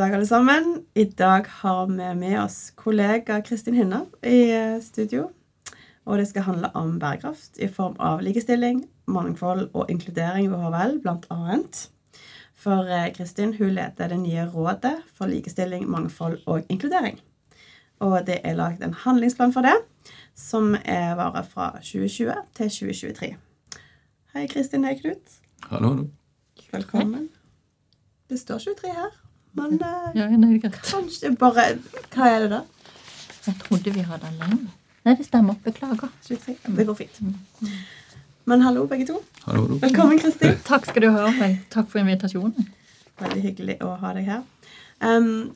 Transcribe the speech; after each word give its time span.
Dag, 0.00 0.14
alle 0.14 0.26
sammen. 0.26 0.84
I 0.94 1.04
dag 1.04 1.46
har 1.48 1.86
vi 1.86 2.14
med 2.14 2.42
oss 2.42 2.70
kollega 2.70 3.42
Kristin 3.42 3.74
Hinna 3.74 4.06
i 4.22 4.50
eh, 4.50 4.80
studio. 4.80 5.26
Og 6.04 6.16
det 6.18 6.24
skal 6.30 6.46
handle 6.46 6.70
om 6.74 6.94
bærekraft 6.98 7.58
i 7.60 7.68
form 7.68 7.98
av 8.00 8.22
likestilling, 8.24 8.80
mangfold 9.04 9.68
og 9.74 9.90
inkludering 9.92 10.48
ved 10.48 10.62
HVL, 10.62 10.96
annet. 11.28 11.82
For 12.56 12.88
eh, 12.88 13.10
Kristin 13.12 13.52
hun 13.58 13.74
leder 13.76 14.08
det 14.08 14.20
nye 14.22 14.48
Rådet 14.48 14.96
for 15.12 15.28
likestilling, 15.28 15.84
mangfold 15.90 16.40
og 16.46 16.64
inkludering. 16.68 17.20
Og 18.00 18.24
det 18.26 18.40
er 18.44 18.56
lagd 18.56 18.80
en 18.82 18.96
handlingsplan 19.04 19.52
for 19.52 19.68
det, 19.68 19.76
som 20.34 20.76
er 20.80 21.12
varer 21.20 21.44
fra 21.44 21.74
2020 21.76 22.40
til 22.56 22.76
2023. 22.80 23.34
Hei, 24.32 24.46
Kristin. 24.46 24.84
Hei, 24.84 24.96
Knut. 25.02 25.40
Hallo, 25.68 25.88
hallo. 25.88 26.12
Velkommen. 26.72 27.28
Det 28.30 28.40
står 28.40 28.64
23 28.64 28.96
her. 28.96 29.29
Men 29.52 29.78
Ja, 30.14 30.28
nei, 30.28 30.58
det 30.58 30.72
kanskje 30.78 31.32
bare 31.38 31.64
Hva 32.14 32.28
er 32.30 32.44
det, 32.44 32.50
da? 32.52 32.60
Jeg 33.46 33.56
trodde 33.62 33.92
vi 33.94 34.04
hadde 34.04 34.28
alarm. 34.28 34.68
Nei, 35.06 35.14
det 35.16 35.24
stemmer. 35.26 35.56
Beklager. 35.64 36.10
Det 36.28 36.86
går 36.86 36.94
fint. 36.98 37.20
Men 38.44 38.60
hallo, 38.60 38.84
begge 38.86 39.06
to. 39.08 39.22
hallo, 39.46 39.62
hallo. 39.62 39.78
Velkommen, 39.80 40.20
Kristin. 40.20 40.58
Takk 40.70 40.86
skal 40.86 41.06
du 41.06 41.10
ha. 41.14 41.30
Meg. 41.38 41.62
Takk 41.72 41.88
for 41.88 42.02
invitasjonen. 42.02 42.68
Veldig 43.20 43.42
hyggelig 43.46 43.78
å 43.84 43.94
ha 44.00 44.12
deg 44.16 44.28
her. 44.28 44.44
Um, 45.00 45.52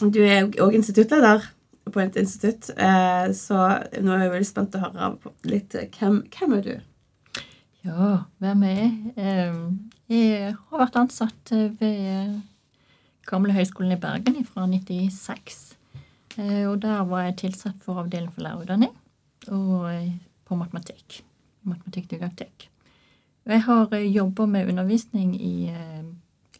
du 0.00 0.20
er 0.22 0.46
òg 0.62 0.78
instituttleder 0.78 1.48
på 1.92 2.02
et 2.02 2.16
institutt, 2.18 2.70
uh, 2.78 3.26
så 3.34 3.58
nå 4.02 4.14
er 4.14 4.24
jeg 4.26 4.32
veldig 4.34 4.48
spent 4.48 4.74
å 4.74 4.82
høre 4.82 5.10
litt 5.46 5.74
eh, 5.78 5.86
hvem, 5.98 6.20
hvem 6.34 6.56
er 6.56 6.64
du? 6.64 6.72
Ja, 7.86 8.08
hvem 8.42 8.64
er 8.66 8.80
jeg? 8.80 8.90
Um, 9.16 9.60
Jeg 10.10 10.54
har 10.54 10.82
vært 10.82 10.98
ansatt 10.98 11.52
eh, 11.54 11.68
ved 11.80 12.40
Gamle 13.26 13.52
Høgskolen 13.56 13.96
i 13.96 14.00
Bergen 14.00 14.44
fra 14.46 14.66
96. 14.70 15.76
Eh, 16.38 16.68
Og 16.68 16.82
der 16.82 17.02
var 17.08 17.24
jeg 17.26 17.36
tilsatt 17.42 17.82
for 17.82 17.98
avdeling 18.02 18.30
for 18.32 18.44
lærerutdanning 18.46 18.92
og 19.48 19.88
eh, 19.90 20.12
på 20.46 20.58
matematikk. 20.58 21.22
Matematikk-didaktikk. 21.66 22.68
Jeg 23.46 23.62
har 23.62 23.94
jobba 23.96 24.46
med 24.46 24.68
undervisning 24.68 25.34
i 25.40 25.68
eh, 25.70 26.04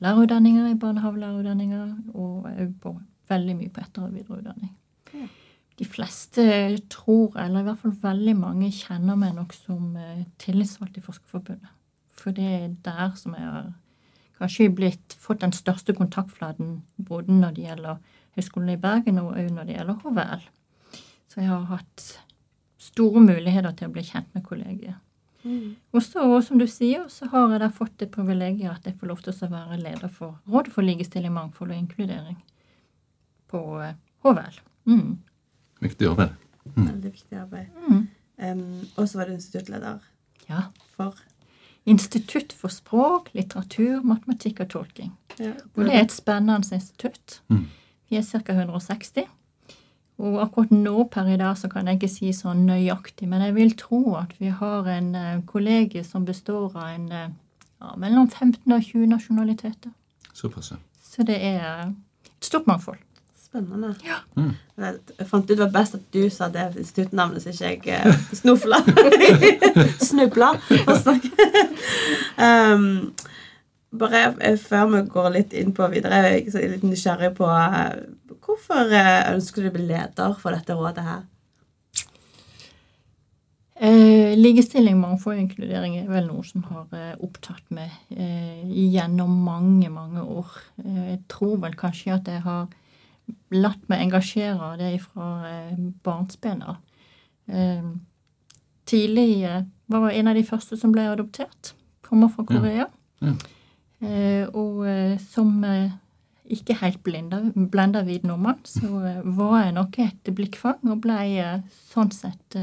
lærerutdanninger, 0.00 0.70
i 0.70 0.78
barnehagelærerutdanninger, 0.78 1.94
og 2.14 2.46
òg 2.50 2.74
på 2.82 2.96
veldig 3.28 3.56
mye 3.56 3.70
på 3.70 3.80
etter- 3.82 4.06
og 4.06 4.14
videreutdanning. 4.14 4.74
Ja. 5.14 5.26
De 5.78 5.84
fleste 5.84 6.42
tror, 6.90 7.36
eller 7.38 7.60
i 7.60 7.66
hvert 7.68 7.78
fall 7.78 7.96
veldig 8.02 8.36
mange, 8.36 8.70
kjenner 8.72 9.18
meg 9.18 9.34
nok 9.34 9.54
som 9.54 9.96
eh, 9.96 10.24
tillitsvalgt 10.38 10.98
i 10.98 11.04
Forskerforbundet. 11.04 11.74
For 12.16 12.30
det 12.34 12.44
er 12.44 12.70
der 12.84 13.10
som 13.18 13.34
jeg 13.34 13.44
har 13.44 13.72
kanskje 14.38 14.68
blitt, 14.74 15.16
fått 15.20 15.42
den 15.44 15.54
største 15.56 15.94
kontaktflaten 15.96 16.82
både 16.96 17.32
når 17.32 17.56
det 17.56 17.66
gjelder 17.66 17.98
Høgskolen 18.36 18.74
i 18.74 18.80
Bergen 18.80 19.18
og 19.22 19.32
òg 19.32 19.50
når 19.52 19.68
det 19.68 19.76
gjelder 19.78 20.00
HVL. 20.04 20.46
Så 21.32 21.40
jeg 21.40 21.48
har 21.48 21.66
hatt 21.70 22.06
store 22.80 23.22
muligheter 23.24 23.72
til 23.76 23.88
å 23.88 23.94
bli 23.94 24.04
kjent 24.04 24.28
med 24.36 24.44
kollegiet. 24.44 25.00
Og 25.94 26.02
så, 26.02 26.24
som 26.42 26.58
du 26.58 26.66
sier, 26.66 27.04
så 27.12 27.28
har 27.30 27.52
jeg 27.52 27.62
da 27.62 27.68
fått 27.72 27.94
det 28.00 28.08
privilegiet 28.14 28.72
at 28.72 28.86
jeg 28.88 28.96
får 28.98 29.10
lov 29.12 29.22
til 29.22 29.34
å 29.46 29.50
være 29.52 29.78
leder 29.78 30.10
for 30.12 30.40
Rådet 30.50 30.72
for 30.74 30.86
likestilling, 30.86 31.34
mangfold 31.34 31.70
og 31.70 31.78
inkludering 31.78 32.38
på 33.52 33.60
eh, 33.84 33.94
HVL. 34.26 34.58
Mm. 34.90 35.12
Viktig 35.86 36.10
arbeid. 36.10 36.34
Veldig 36.74 37.12
viktig 37.12 37.38
arbeid. 37.38 37.78
Mm. 37.86 38.02
Um, 38.36 38.64
og 38.96 39.06
så 39.08 39.20
var 39.20 39.30
du 39.30 39.36
instituttleder 39.36 40.02
Ja. 40.48 40.66
for 40.96 41.14
Institutt 41.86 42.52
for 42.52 42.72
språk, 42.72 43.30
litteratur, 43.36 44.02
matematikk 44.02 44.64
og 44.64 44.70
tolking. 44.72 45.12
ja, 45.38 45.52
Og 45.76 45.84
det 45.84 45.94
er 45.94 46.02
et 46.02 46.12
spennende 46.12 46.74
institutt. 46.74 47.40
Mm. 47.48 47.68
Vi 48.10 48.16
er 48.16 48.22
ca. 48.22 48.52
160. 48.52 49.26
Og 50.18 50.38
akkurat 50.40 50.70
nå 50.72 51.04
per 51.12 51.28
i 51.28 51.36
dag 51.36 51.58
så 51.60 51.68
kan 51.68 51.86
jeg 51.86 51.98
ikke 51.98 52.08
si 52.08 52.32
sånn 52.32 52.64
nøyaktig, 52.66 53.28
men 53.28 53.44
jeg 53.44 53.54
vil 53.54 53.74
tro 53.76 54.00
at 54.16 54.32
vi 54.40 54.48
har 54.48 54.88
en 54.88 55.10
uh, 55.14 55.42
kollegie 55.46 56.04
som 56.04 56.24
består 56.24 56.70
av 56.72 56.86
en 56.88 57.10
uh, 57.12 57.26
ja, 57.82 57.92
mellom 58.00 58.30
15 58.30 58.72
og 58.72 58.80
20 58.82 59.10
nasjonaliteter. 59.12 59.92
Såpass, 60.32 60.72
ja. 60.72 60.80
Så 61.04 61.24
det 61.28 61.36
er 61.36 61.92
et 61.92 62.48
stort 62.48 62.66
mangfold. 62.68 62.98
Spennende. 63.56 63.94
Ja. 64.04 64.18
Mm. 64.36 64.50
Jeg 64.76 65.26
fant 65.30 65.46
ut 65.46 65.54
det 65.54 65.62
var 65.62 65.72
best 65.72 65.94
at 65.96 66.02
du 66.12 66.26
sa 66.32 66.50
det 66.52 66.66
instituttnavnet, 66.76 67.40
så 67.40 67.70
ikke 67.70 67.94
jeg 67.94 68.12
uh, 68.12 68.26
snufla. 68.36 68.82
Snubla. 70.10 70.50
og 70.84 70.96
um, 72.36 73.14
bare 73.96 74.34
eh, 74.44 74.58
før 74.60 74.90
vi 74.92 75.00
går 75.08 75.30
litt 75.38 75.56
inn 75.56 75.72
på 75.72 75.88
videre, 75.88 76.20
jeg 76.34 76.52
er 76.52 76.74
litt 76.74 76.84
nysgjerrig 76.84 77.32
på 77.38 77.48
eh, 77.48 77.96
hvorfor 78.44 78.92
eh, 78.92 79.22
ønsker 79.32 79.64
du 79.64 79.70
å 79.70 79.76
bli 79.78 79.88
leder 79.88 80.36
for 80.42 80.52
dette 80.52 80.76
rådet 80.76 81.06
her? 81.06 81.24
Eh, 83.76 84.32
likestilling, 84.36 84.96
mangfold 85.00 85.36
og 85.36 85.42
inkludering 85.46 85.98
er 86.00 86.08
vel 86.08 86.28
noe 86.30 86.44
som 86.44 86.64
har 86.68 86.92
eh, 86.96 87.12
opptatt 87.24 87.64
meg 87.76 87.92
eh, 88.12 88.64
gjennom 88.92 89.32
mange, 89.48 89.90
mange 89.92 90.24
år. 90.24 90.60
Eh, 90.84 91.02
jeg 91.14 91.22
tror 91.32 91.58
vel 91.64 91.76
kanskje 91.76 92.14
at 92.16 92.30
jeg 92.32 92.44
har 92.44 92.68
latt 93.54 93.88
meg 93.90 94.06
engasjere 94.06 94.58
av 94.72 94.76
det 94.80 94.92
fra 95.04 95.30
eh, 95.48 95.78
barnsben 96.06 96.62
av. 96.66 96.78
Eh, 97.46 97.90
tidlig 98.86 99.44
eh, 99.46 99.64
var 99.92 100.08
jeg 100.10 100.20
en 100.20 100.32
av 100.32 100.38
de 100.38 100.46
første 100.46 100.78
som 100.78 100.94
ble 100.94 101.06
adoptert. 101.10 101.74
Kommer 102.06 102.30
fra 102.32 102.46
Korea. 102.46 102.88
Ja. 103.22 103.34
Eh, 104.04 104.44
og 104.52 104.84
eh, 104.88 105.16
som 105.32 105.64
eh, 105.64 105.94
ikke 106.52 106.76
helt 106.82 107.02
blenda, 107.02 108.02
vid 108.06 108.26
nordmann, 108.26 108.60
så 108.68 108.90
var 109.24 109.56
jeg 109.64 109.74
nok 109.78 109.98
et 110.04 110.30
blikkfang 110.36 110.92
og 110.92 111.02
ble 111.06 111.18
eh, 111.40 111.64
sånn 111.90 112.12
sett 112.14 112.58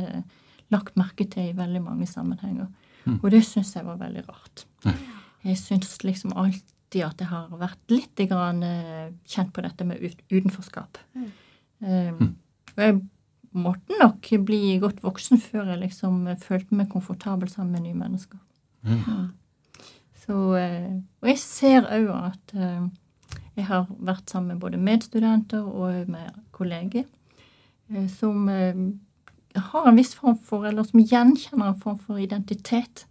lagt 0.73 0.95
merke 0.97 1.27
til 1.29 1.51
i 1.51 1.57
veldig 1.57 1.81
mange 1.83 2.07
sammenhenger. 2.09 2.69
Mm. 3.03 3.19
Og 3.19 3.27
det 3.33 3.43
syns 3.45 3.73
jeg 3.75 3.85
var 3.85 3.99
veldig 3.99 4.23
rart. 4.29 4.65
Ja. 4.85 4.93
Jeg 5.43 5.59
syns 5.59 5.97
liksom 6.07 6.31
alltid 6.93 7.05
at 7.07 7.21
jeg 7.23 7.29
har 7.31 7.49
vært 7.57 7.91
litt 7.91 8.21
grann, 8.29 8.63
eh, 8.63 9.11
kjent 9.25 9.53
på 9.53 9.61
dette 9.61 9.85
med 9.85 10.01
utenforskap. 10.29 10.97
Mm. 11.15 11.31
Eh, 11.81 12.13
og 12.75 12.77
jeg 12.77 13.01
måtte 13.53 13.99
nok 13.99 14.29
bli 14.45 14.77
godt 14.79 15.01
voksen 15.03 15.39
før 15.41 15.73
jeg 15.73 15.81
liksom 15.81 16.27
følte 16.37 16.75
meg 16.75 16.89
komfortabel 16.89 17.49
sammen 17.49 17.73
med 17.73 17.83
nye 17.87 18.01
mennesker. 18.01 18.39
Mm. 18.83 19.31
Så, 20.25 20.55
eh, 20.57 21.01
og 21.21 21.27
jeg 21.27 21.39
ser 21.39 21.87
òg 21.89 22.09
at 22.31 22.53
eh, 22.55 22.87
jeg 23.55 23.65
har 23.65 23.87
vært 23.99 24.29
sammen 24.29 24.55
med 24.55 24.61
både 24.61 24.77
medstudenter 24.77 25.63
og 25.63 26.09
med 26.09 26.31
kolleger 26.51 27.05
eh, 27.89 28.07
som 28.07 28.49
eh, 28.49 28.73
har 29.55 29.87
en 29.87 29.97
viss 29.97 30.15
form 30.15 30.37
for, 30.37 30.65
eller 30.65 30.83
som 30.83 31.03
gjenkjenner 31.03 31.73
en 31.73 31.81
form 31.81 31.99
for 31.99 32.17
identitet 32.17 33.05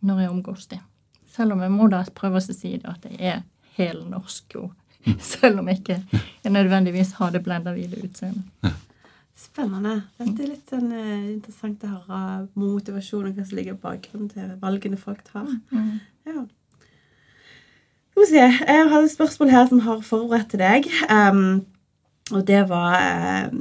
når 0.00 0.20
jeg 0.20 0.30
omgås 0.30 0.66
det. 0.66 0.80
Selv 1.36 1.52
om 1.52 1.62
jeg 1.64 1.72
må 1.74 1.88
da 1.92 2.00
prøve 2.16 2.40
å 2.40 2.44
si 2.44 2.76
det 2.80 2.88
at 2.88 3.04
jeg 3.10 3.20
er 3.34 3.44
helnorsk, 3.76 4.56
og 4.62 4.72
selv 5.34 5.60
om 5.60 5.70
jeg 5.70 5.82
ikke 5.82 6.00
jeg 6.16 6.52
nødvendigvis 6.54 7.16
har 7.20 7.32
det 7.34 7.44
blenda 7.44 7.74
hvile 7.76 8.00
utseendet. 8.06 8.82
Spennende. 9.36 9.98
Dette 10.16 10.46
er 10.46 10.48
litt 10.48 10.70
sånn, 10.72 10.92
uh, 10.96 11.26
interessant 11.28 11.82
å 11.84 11.90
høre 11.92 12.20
motivasjonen 12.56 13.34
og 13.34 13.36
hva 13.36 13.44
som 13.44 13.58
ligger 13.58 13.76
bak 13.82 14.06
grunnen 14.08 14.30
til 14.32 14.54
valgene 14.62 14.96
folk 14.96 15.20
tar. 15.28 15.50
Mm. 15.74 15.98
Ja. 16.24 16.44
Skal 18.14 18.22
vi 18.22 18.28
se. 18.30 18.44
Jeg 18.46 18.86
har 18.94 19.02
et 19.02 19.12
spørsmål 19.12 19.52
her 19.52 19.66
som 19.68 19.82
har 19.84 20.00
forberedt 20.08 20.54
til 20.54 20.62
deg. 20.64 20.88
Um, 21.12 21.66
og 22.32 22.46
det 22.48 22.62
var 22.70 23.52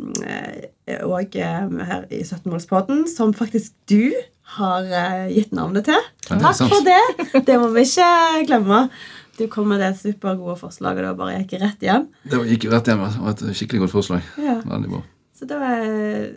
òg 1.06 1.36
her 1.36 2.08
i 2.08 2.22
17-målspodden, 2.24 3.04
som 3.12 3.36
faktisk 3.36 3.76
du 3.92 4.16
har 4.56 4.86
eh, 4.86 5.28
gitt 5.36 5.52
navnet 5.58 5.86
til. 5.90 6.02
Det 6.28 6.38
er 6.38 6.42
Takk 6.46 6.70
for 6.72 6.86
det! 6.86 7.44
Det 7.48 7.58
må 7.60 7.70
vi 7.76 7.84
ikke 7.88 8.10
glemme. 8.48 8.90
Du 9.38 9.48
kom 9.52 9.68
med 9.68 9.82
det 9.84 9.94
supergode 10.00 10.56
forslaget, 10.62 11.04
og 11.04 11.10
det 11.10 11.20
bare 11.20 11.40
gikk 11.42 11.58
rett 11.62 11.82
hjem. 11.84 12.06
Det 12.32 12.40
gikk 12.54 12.68
rett 12.72 12.88
hjem. 12.88 13.02
Det 13.10 13.24
var 13.26 13.34
et 13.36 13.44
skikkelig 13.60 13.82
godt 13.84 13.96
forslag. 13.98 14.22
Ja. 14.40 14.60
Veldig 14.64 14.92
bra. 14.94 15.02
Så 15.36 15.48
da 15.50 15.58
eh, 15.76 16.30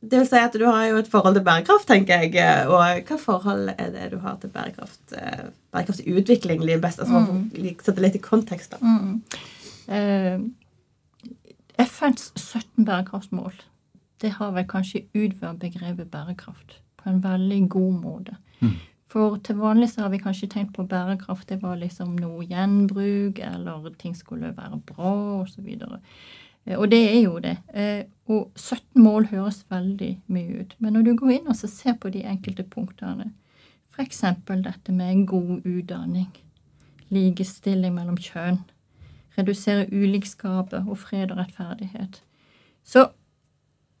det 0.00 0.18
vil 0.20 0.26
si 0.30 0.38
at 0.38 0.54
du 0.58 0.64
har 0.66 0.84
jo 0.88 0.98
et 1.02 1.08
forhold 1.10 1.34
til 1.38 1.44
bærekraft, 1.46 1.86
tenker 1.90 2.24
jeg. 2.24 2.34
eh, 2.42 2.66
Og 2.70 3.04
hva 3.06 3.18
forhold 3.22 3.70
er 3.76 3.92
det 3.94 4.08
du 4.12 4.18
har 4.24 4.36
til 4.42 4.50
bærekraft? 4.54 5.14
Bærekraftig 5.74 6.06
utvikling 6.18 6.60
blir 6.64 6.80
best. 6.82 6.98
Altså, 7.04 7.18
Mm. 7.22 7.50
mm. 7.54 7.76
Sette 7.84 8.02
litt 8.02 8.14
i 8.18 8.22
kontekst, 8.22 8.74
da. 8.74 8.78
Mm. 8.82 9.22
Eh, 9.88 10.38
FNs 11.86 12.32
17 12.36 12.84
bærekraftsmål 12.84 13.54
det 14.20 14.32
har 14.40 14.50
vel 14.50 14.64
kanskje 14.66 15.04
utvidet 15.14 15.58
begrepet 15.62 16.08
bærekraft 16.10 16.80
på 16.98 17.08
en 17.10 17.22
veldig 17.24 17.62
god 17.70 17.98
måte. 18.02 18.36
Mm. 18.60 18.76
For 19.08 19.38
til 19.44 19.56
vanlig 19.56 19.88
så 19.92 20.04
har 20.04 20.12
vi 20.12 20.20
kanskje 20.20 20.50
tenkt 20.52 20.74
på 20.76 20.84
bærekraft 20.84 21.48
det 21.48 21.62
var 21.62 21.78
liksom 21.80 22.16
noe 22.20 22.44
gjenbruk, 22.44 23.38
eller 23.40 23.88
ting 23.98 24.16
skulle 24.16 24.52
være 24.56 24.80
bra, 24.90 25.12
osv. 25.40 25.68
Og 26.76 26.90
det 26.92 27.00
er 27.16 27.20
jo 27.22 27.38
det. 27.40 27.56
Eh, 27.72 28.04
Og 28.28 28.50
17 28.56 29.02
mål 29.02 29.26
høres 29.30 29.64
veldig 29.70 30.20
mye 30.26 30.60
ut. 30.60 30.74
Men 30.78 30.92
når 30.92 31.02
du 31.02 31.14
går 31.16 31.30
inn 31.30 31.48
og 31.48 31.56
ser 31.56 31.94
på 31.96 32.10
de 32.12 32.26
enkelte 32.28 32.62
punktene, 32.62 33.30
f.eks. 33.94 34.20
dette 34.46 34.92
med 34.92 35.26
god 35.26 35.64
utdanning, 35.64 36.28
likestilling 37.08 37.94
mellom 37.94 38.16
kjønn, 38.20 38.60
redusere 39.38 39.88
ulikskapet 39.88 40.84
og 40.84 40.98
fred 40.98 41.30
og 41.30 41.38
rettferdighet, 41.38 42.20
så 42.84 43.08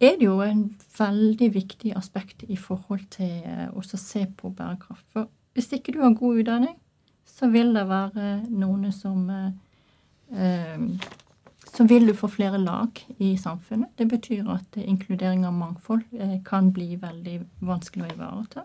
er 0.00 0.18
det 0.18 0.26
jo 0.26 0.40
en 0.44 0.64
veldig 0.98 1.48
viktig 1.54 1.94
aspekt 1.98 2.44
i 2.48 2.56
forhold 2.56 3.06
til 3.14 3.42
eh, 3.44 3.68
å 3.72 3.82
se 3.82 4.26
på 4.26 4.50
bærekraft. 4.54 5.06
For 5.12 5.28
hvis 5.56 5.72
ikke 5.74 5.94
du 5.96 6.02
har 6.04 6.14
god 6.18 6.42
utdanning, 6.42 6.76
så 7.26 7.48
vil 7.50 7.74
det 7.74 7.86
være 7.88 8.28
noen 8.48 8.92
som 8.94 9.30
eh, 9.30 9.50
eh, 10.34 11.08
Så 11.68 11.84
vil 11.84 12.06
du 12.08 12.14
få 12.16 12.26
flere 12.32 12.58
lag 12.58 12.96
i 13.18 13.36
samfunnet. 13.36 13.90
Det 13.98 14.08
betyr 14.08 14.48
at 14.50 14.76
inkludering 14.80 15.44
av 15.46 15.52
mangfold 15.52 16.02
kan 16.44 16.72
bli 16.72 16.96
veldig 16.96 17.40
vanskelig 17.60 18.06
å 18.06 18.14
ivareta. 18.14 18.64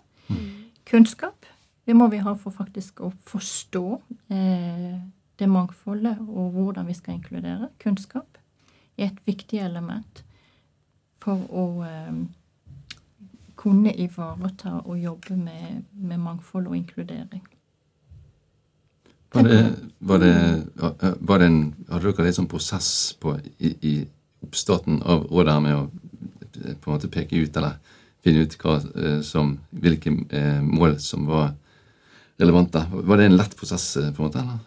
Kunnskap 0.87 1.45
det 1.85 1.95
må 1.95 2.07
vi 2.07 2.21
ha 2.23 2.33
for 2.39 2.55
faktisk 2.55 3.01
å 3.03 3.11
forstå 3.27 3.87
eh, 4.31 4.99
det 5.39 5.49
mangfoldet 5.51 6.21
og 6.23 6.53
hvordan 6.55 6.87
vi 6.87 6.95
skal 6.95 7.17
inkludere. 7.17 7.69
Kunnskap 7.83 8.39
er 8.95 9.09
et 9.09 9.19
viktig 9.27 9.59
element 9.59 10.23
for 11.23 11.43
å 11.49 11.65
eh, 11.87 12.13
kunne 13.59 13.93
ivareta 13.95 14.79
og 14.83 14.99
jobbe 14.99 15.37
med, 15.39 15.83
med 15.91 16.19
mangfold 16.19 16.67
og 16.67 16.77
inkludering. 16.77 17.43
Var 19.33 19.47
det, 19.47 19.61
var 19.99 20.19
det, 20.21 20.33
var 21.25 21.39
det 21.41 21.45
en, 21.49 21.61
Hadde 21.89 22.11
dere 22.11 22.27
litt 22.27 22.37
sånn 22.37 22.49
prosess 22.51 22.89
på, 23.17 23.33
i, 23.57 23.71
i 23.81 23.93
oppstarten 24.45 24.99
av 25.09 25.25
rådet 25.31 25.55
med 25.63 25.77
å 25.79 25.87
eh, 25.87 26.75
på 26.75 26.91
en 26.91 26.97
måte 26.97 27.09
peke 27.13 27.39
ut, 27.39 27.57
eller 27.57 27.79
finne 28.23 28.43
ut 28.45 28.57
hva, 28.61 28.77
eh, 28.77 29.21
som, 29.25 29.55
hvilke 29.71 30.13
mål 30.61 30.99
som 31.01 31.25
var 31.29 31.55
relevante? 32.41 32.83
Var 32.91 33.19
det 33.19 33.31
en 33.31 33.39
lett 33.39 33.57
prosess, 33.57 33.87
på 33.95 34.21
en 34.21 34.27
måte? 34.27 34.43
eller? 34.43 34.61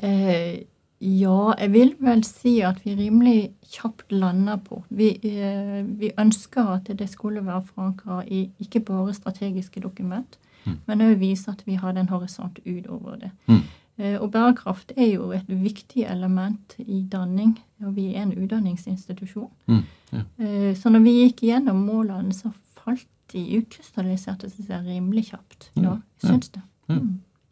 Eh, 0.00 0.60
ja, 1.00 1.52
jeg 1.58 1.72
vil 1.72 1.94
vel 2.00 2.22
si 2.24 2.60
at 2.60 2.80
vi 2.84 2.94
rimelig 2.94 3.50
kjapt 3.72 4.12
landa 4.12 4.56
på. 4.56 4.82
Vi, 4.90 5.10
eh, 5.22 5.82
vi 5.86 6.10
ønsker 6.18 6.74
at 6.74 6.90
det 6.98 7.08
skulle 7.10 7.40
være 7.46 7.62
forankra 7.62 8.22
i 8.28 8.50
ikke 8.60 8.80
bare 8.80 9.14
strategiske 9.14 9.80
dokument, 9.80 10.38
Mm. 10.66 10.76
men 10.86 11.00
òg 11.00 11.14
vise 11.18 11.48
at 11.48 11.62
vi 11.66 11.74
hadde 11.74 12.00
en 12.00 12.08
horisont 12.08 12.58
utover 12.66 13.16
det. 13.16 13.30
Mm. 13.48 13.60
Eh, 13.98 14.20
og 14.20 14.30
bærekraft 14.32 14.92
er 14.96 15.06
jo 15.14 15.30
et 15.32 15.48
viktig 15.48 16.04
element 16.04 16.74
i 16.78 17.00
danning, 17.12 17.58
og 17.82 17.96
vi 17.96 18.14
er 18.14 18.22
en 18.22 18.32
utdanningsinstitusjon. 18.44 19.48
Mm, 19.66 19.82
ja. 20.12 20.18
Eh, 20.38 20.74
så 20.76 20.90
når 20.90 20.98
vi 21.02 21.10
gikk 21.24 21.40
gjennom 21.40 21.76
målene, 21.86 22.32
så 22.32 22.50
falt 22.76 23.06
de 23.32 23.62
ukrystalliserte 23.62 24.50
seg 24.50 24.84
rimelig 24.86 25.30
kjapt. 25.30 25.70
Mm, 25.76 25.82
Ja, 25.82 25.90
jeg 25.90 26.02
ja. 26.22 26.28
syns 26.28 26.48
det. 26.48 26.62
Ja. 26.88 26.94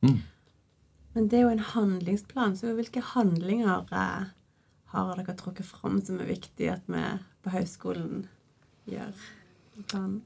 Mm. 0.02 0.18
Men 1.18 1.26
det 1.26 1.38
er 1.40 1.46
jo 1.48 1.54
en 1.56 1.64
handlingsplan, 1.74 2.52
så 2.54 2.70
hvilke 2.78 3.00
handlinger 3.02 3.88
eh, 3.90 4.26
har 4.92 5.08
dere 5.18 5.34
trukket 5.34 5.66
fram 5.66 5.96
som 6.06 6.20
er 6.22 6.28
viktig 6.30 6.68
at 6.70 6.84
vi 6.86 7.00
på 7.42 7.50
høyskolen 7.56 8.20
gjør? 8.86 9.10
planen? 9.90 10.20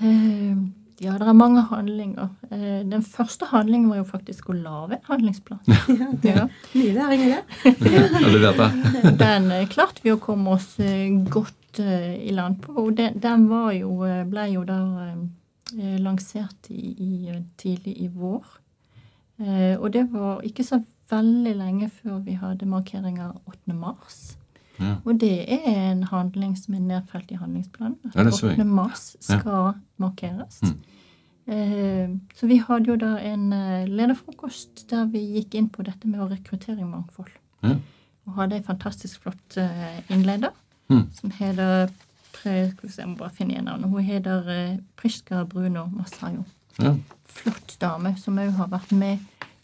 Eh, 0.00 0.58
Ja, 0.98 1.12
det 1.20 1.26
er 1.28 1.36
mange 1.36 1.60
handlinger. 1.68 2.30
Eh, 2.50 2.82
Den 2.88 3.02
første 3.04 3.46
handlingen 3.52 3.90
var 3.92 3.98
jo 4.00 4.06
faktisk 4.08 4.48
å 4.50 4.56
lage 4.56 4.96
en 4.96 5.06
handlingsplan. 5.10 5.60
Ja, 5.68 6.08
det 6.22 6.30
er 6.32 6.38
Ja. 6.40 6.46
mye 6.74 6.94
læring 6.96 7.22
i 7.22 7.30
det. 7.36 7.42
Har 8.16 8.26
du 8.26 8.38
levert 8.38 8.60
det? 8.64 9.14
Den 9.22 9.50
eh, 9.52 9.66
klarte 9.68 10.02
vi 10.02 10.10
å 10.14 10.18
komme 10.18 10.56
oss 10.58 10.74
godt 11.30 11.78
i 11.78 12.32
land 12.32 12.62
på. 12.64 12.72
Og 12.82 12.94
den, 12.96 13.18
den 13.20 13.46
var 13.52 13.70
jo, 13.76 13.90
ble 14.32 14.46
jo 14.56 14.62
da 14.64 14.80
eh, 15.12 15.98
lansert 16.00 16.70
i, 16.72 16.94
i, 16.96 17.42
tidlig 17.60 17.94
i 18.06 18.08
vår. 18.08 18.42
Eh, 19.40 19.76
Og 19.80 19.92
det 19.92 20.06
var 20.12 20.40
ikke 20.42 20.64
så 20.64 20.82
veldig 21.10 21.56
lenge 21.56 21.90
før 21.90 22.18
vi 22.24 22.32
hadde 22.40 22.66
markering 22.66 23.18
8. 23.46 23.74
mars. 23.74 24.36
Ja. 24.80 24.96
Og 25.04 25.18
det 25.20 25.44
er 25.52 25.90
en 25.92 26.02
handling 26.02 26.56
som 26.58 26.74
er 26.74 26.80
nedfelt 26.80 27.30
i 27.32 27.34
handlingsplanen. 27.40 27.96
Ja, 28.14 28.22
jeg. 28.24 28.32
8. 28.58 28.64
mars 28.64 29.16
skal 29.20 29.72
markeres. 29.98 30.60
Mm. 30.62 30.78
Eh, 31.48 32.08
Så 32.34 32.46
vi 32.46 32.56
hadde 32.58 32.86
jo 32.90 32.96
da 32.96 33.16
en 33.18 33.52
eh, 33.52 33.86
lederfrokost 33.88 34.86
der 34.90 35.04
vi 35.06 35.18
gikk 35.36 35.54
inn 35.54 35.68
på 35.70 35.82
dette 35.86 36.06
med 36.08 36.20
å 36.20 36.28
rekruttere 36.30 36.84
mangfold. 36.84 37.30
Ja. 37.62 37.76
Og 38.26 38.34
hadde 38.34 38.56
en 38.56 38.64
fantastisk 38.64 39.22
flott 39.22 39.56
eh, 39.56 40.00
innleder 40.10 40.50
Mm. 40.88 41.08
som 41.12 41.30
heter 41.30 41.88
skal 42.32 42.74
vi 42.82 42.88
se, 42.88 43.00
Jeg 43.02 43.08
må 43.08 43.16
bare 43.16 43.30
finne 43.34 43.54
igjen 43.54 43.64
navnet. 43.64 43.90
Hun 43.90 44.02
heter 44.04 44.78
Prishka 44.96 45.44
Bruno 45.48 45.86
Masayo. 45.90 46.44
Ja. 46.82 46.94
Flott 47.36 47.76
dame 47.80 48.14
som 48.20 48.38
òg 48.40 48.54
har 48.56 48.68
vært 48.72 48.92
med 48.96 49.18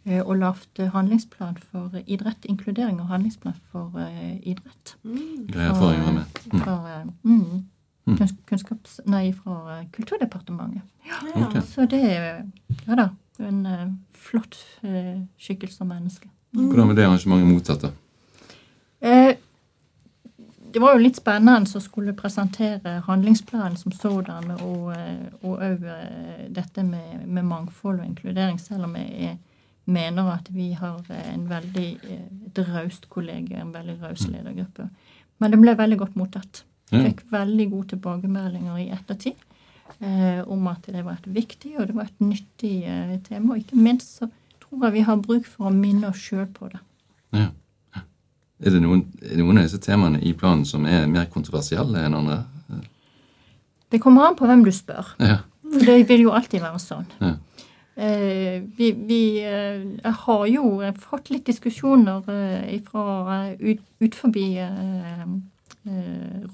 eh, 0.05 0.20
og 0.20 0.37
lagd 0.41 0.81
handlingsplan 0.94 1.59
for 1.70 1.94
idrett. 2.06 2.44
Inkludering 2.49 3.00
og 3.00 3.11
handlingsplan 3.12 3.56
for 3.73 3.99
eh, 4.03 4.38
idrett. 4.43 4.97
Mm. 5.05 5.49
for 5.53 5.64
erfaring 5.69 6.03
å 6.03 6.06
være 6.06 6.17
med. 6.19 6.43
Mm. 6.53 6.62
Fra, 6.64 6.76
eh, 6.93 7.06
mm, 7.25 8.37
kunnskaps... 8.49 9.00
Nei, 9.06 9.25
fra 9.37 9.79
eh, 9.79 9.87
Kulturdepartementet. 9.94 10.85
Ja. 11.09 11.20
Okay. 11.47 11.64
Så 11.67 11.88
det 11.91 12.05
er 12.12 12.44
Ja 12.87 12.99
da. 12.99 13.09
En 13.43 13.67
eh, 13.67 13.88
flott 14.15 14.58
eh, 14.87 15.23
skikkelse 15.41 15.82
av 15.82 15.88
menneske. 15.91 16.29
Hvordan 16.53 16.91
ble 16.91 16.99
det 16.99 17.06
arrangementet 17.08 17.49
motsatte? 17.49 17.88
da? 17.88 18.03
Eh, 19.03 19.37
det 20.72 20.80
var 20.82 20.94
jo 20.96 21.02
litt 21.04 21.16
spennende 21.20 21.69
å 21.78 21.80
skulle 21.82 22.12
presentere 22.16 22.98
handlingsplanen 23.06 23.76
som 23.76 23.92
sådan, 23.92 24.50
og 24.60 24.90
eh, 24.96 25.30
òg 25.44 25.84
eh, 25.84 26.48
dette 26.50 26.82
med, 26.86 27.26
med 27.26 27.44
mangfold 27.44 28.00
og 28.00 28.06
inkludering, 28.06 28.58
selv 28.60 28.84
om 28.88 28.96
jeg 28.96 29.32
er- 29.32 29.40
mener 29.84 30.28
at 30.30 30.46
vi 30.54 30.69
har 30.78 31.00
eh, 31.10 31.32
en 31.34 31.48
veldig 31.50 31.86
eh, 32.06 32.26
et 32.46 32.58
raust 32.69 33.08
kollega, 33.10 33.58
en 33.60 33.72
veldig 33.74 33.96
raus 34.02 34.29
ledergruppe. 34.31 34.88
Men 35.43 35.50
det 35.50 35.58
ble 35.60 35.74
veldig 35.74 35.98
godt 35.98 36.14
mottatt. 36.20 36.62
Ja. 36.93 37.00
Fikk 37.08 37.24
veldig 37.32 37.67
gode 37.72 37.88
tilbakemeldinger 37.96 38.76
i 38.79 38.91
ettertid 38.94 39.34
eh, 39.98 40.43
om 40.46 40.67
at 40.70 40.86
det 40.86 41.02
var 41.05 41.17
et 41.19 41.26
viktig 41.34 41.72
og 41.81 41.88
det 41.88 41.96
var 41.96 42.05
et 42.10 42.20
nyttig 42.22 42.76
eh, 42.86 43.17
tema. 43.26 43.55
Og 43.56 43.64
ikke 43.64 43.81
minst 43.81 44.19
så 44.20 44.29
tror 44.62 44.86
jeg 44.86 44.93
vi 45.00 45.05
har 45.08 45.17
bruk 45.24 45.48
for 45.50 45.67
å 45.70 45.74
minne 45.74 46.12
oss 46.12 46.20
sjøl 46.29 46.46
på 46.55 46.69
det. 46.70 46.81
Ja. 47.34 47.48
Er 48.62 48.76
det 48.76 48.82
noen, 48.82 49.06
noen 49.38 49.58
av 49.58 49.66
disse 49.66 49.81
temaene 49.82 50.20
i 50.22 50.32
planen 50.38 50.64
som 50.69 50.86
er 50.86 51.08
mer 51.10 51.26
kontroversielle 51.32 52.04
enn 52.06 52.14
andre? 52.14 52.42
Det 53.92 54.00
kommer 54.00 54.28
an 54.28 54.36
på 54.38 54.46
hvem 54.48 54.62
du 54.64 54.70
spør. 54.72 55.14
Ja. 55.20 55.42
Det 55.62 56.02
vil 56.08 56.26
jo 56.26 56.34
alltid 56.36 56.62
være 56.62 56.81
sånn. 56.81 57.08
Ja. 57.20 57.36
Eh, 57.94 58.62
vi 58.76 58.92
vi 58.92 59.22
eh, 59.44 60.12
har 60.24 60.46
jo 60.48 60.81
fått 60.96 61.28
litt 61.28 61.44
diskusjoner 61.46 62.24
eh, 62.32 62.81
fra 62.86 63.52
ut, 63.60 63.82
ut 64.00 64.14
forbi 64.16 64.46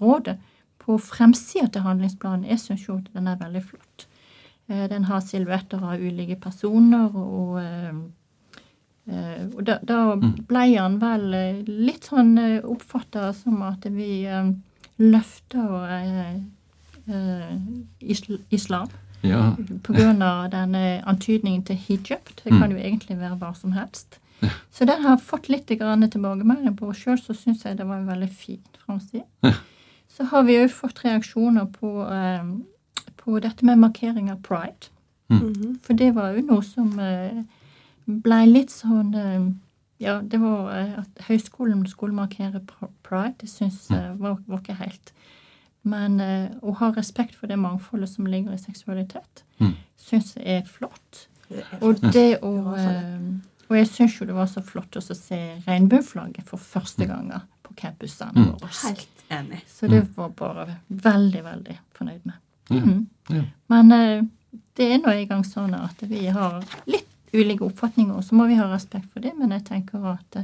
rådet 0.00 0.38
på 0.80 0.96
fremsida 0.98 1.68
til 1.68 1.84
handlingsplanen. 1.84 2.48
Jeg 2.48 2.62
syns 2.62 2.86
jo 2.88 2.98
den 3.12 3.28
er 3.28 3.36
veldig 3.38 3.62
flott. 3.62 4.06
Den 4.68 5.04
har 5.08 5.20
silhuetter 5.24 5.80
av 5.84 6.00
ulike 6.00 6.36
personer, 6.40 7.12
og, 7.16 7.60
og 9.08 9.64
da, 9.64 9.78
da 9.88 9.98
ble 10.20 10.64
han 10.74 10.98
vel 11.00 11.34
eh, 11.34 11.60
litt 11.66 12.08
sånn 12.10 12.36
eh, 12.38 12.58
oppfatta 12.64 13.32
som 13.36 13.62
at 13.64 13.86
vi 13.88 14.26
eh, 14.28 14.50
løfter 15.00 15.92
eh, 15.96 16.34
eh, 17.08 17.54
isl 18.00 18.38
islam. 18.50 18.88
ja. 19.22 19.54
På 19.82 19.92
grunn 19.96 20.22
av 20.22 20.50
denne 20.52 21.02
antydningen 21.08 21.64
til 21.64 21.76
hijab. 21.88 22.28
Det 22.42 22.52
kan 22.52 22.70
jo 22.70 22.78
egentlig 22.78 23.18
være 23.18 23.38
hva 23.40 23.54
som 23.56 23.72
helst. 23.72 24.20
Så 24.70 24.84
den 24.86 25.02
har 25.02 25.16
fått 25.18 25.48
litt 25.48 25.66
grann 25.80 26.04
tilbakemelding 26.06 26.76
på. 26.78 26.92
Sjøl 26.94 27.18
så 27.18 27.34
syns 27.34 27.64
jeg 27.64 27.78
det 27.80 27.86
var 27.88 27.98
en 27.98 28.06
veldig 28.12 28.28
fin 28.30 28.62
framside. 28.84 29.26
Så 30.08 30.28
har 30.30 30.44
vi 30.46 30.60
òg 30.60 30.70
fått 30.70 31.02
reaksjoner 31.04 31.66
på, 31.72 31.90
eh, 32.06 32.44
på 33.16 33.40
dette 33.42 33.66
med 33.66 33.78
markering 33.82 34.30
av 34.30 34.42
pride. 34.42 34.92
Mm. 35.28 35.78
For 35.84 35.98
det 35.98 36.12
var 36.16 36.32
jo 36.36 36.44
noe 36.46 36.62
som 36.64 36.94
eh, 37.02 37.42
ble 38.08 38.46
litt 38.48 38.70
sånn 38.72 39.14
eh, 39.14 39.48
Ja, 40.00 40.20
det 40.22 40.38
var 40.40 40.70
eh, 40.78 40.92
at 41.00 41.24
høyskolen 41.28 41.86
skulle 41.90 42.14
markere 42.14 42.60
pride. 43.02 43.34
Det 43.40 43.48
syns 43.50 43.88
jeg 43.90 44.14
var, 44.20 44.36
var 44.46 44.60
ikke 44.62 44.76
helt. 44.78 45.12
Men 45.82 46.20
eh, 46.20 46.48
å 46.62 46.74
ha 46.78 46.90
respekt 46.94 47.34
for 47.34 47.46
det 47.50 47.56
mangfoldet 47.58 48.08
som 48.12 48.26
ligger 48.26 48.52
i 48.54 48.58
seksualitet, 48.62 49.44
Mm. 49.58 49.72
syns 49.98 50.36
jeg 50.36 50.46
er 50.46 50.62
flott. 50.70 51.26
Og 51.82 51.98
det 52.12 52.38
å 52.42 52.52
Og 53.68 53.76
jeg 53.76 53.86
syns 53.90 54.14
jo 54.20 54.24
det 54.24 54.34
var 54.36 54.46
så 54.48 54.62
flott 54.64 54.96
å 54.96 55.00
se 55.02 55.36
regnbueflagget 55.66 56.46
for 56.48 56.56
første 56.62 57.04
gang 57.06 57.26
på 57.66 57.74
campusene 57.76 58.32
Mm. 58.32 58.52
våre. 58.54 58.70
Helt 58.86 59.24
enig. 59.30 59.58
Så 59.68 59.88
det 59.90 60.04
var 60.16 60.30
bare 60.30 60.78
veldig, 60.88 61.42
veldig 61.44 61.76
fornøyd 61.98 62.20
med. 62.24 62.38
Mhm. 62.70 63.46
Men 63.68 63.88
det 64.76 64.86
er 64.92 64.98
nå 65.02 65.12
engang 65.12 65.42
sånn 65.44 65.74
at 65.74 66.00
vi 66.08 66.26
har 66.32 66.62
litt 66.86 67.07
ulike 67.34 67.64
oppfatninger, 67.64 68.14
og 68.14 68.24
så 68.24 68.34
må 68.34 68.46
vi 68.48 68.58
ha 68.58 68.68
respekt 68.72 69.12
for 69.12 69.24
det. 69.24 69.34
Men 69.38 69.52
jeg 69.52 69.64
tenker 69.68 70.04
at, 70.12 70.38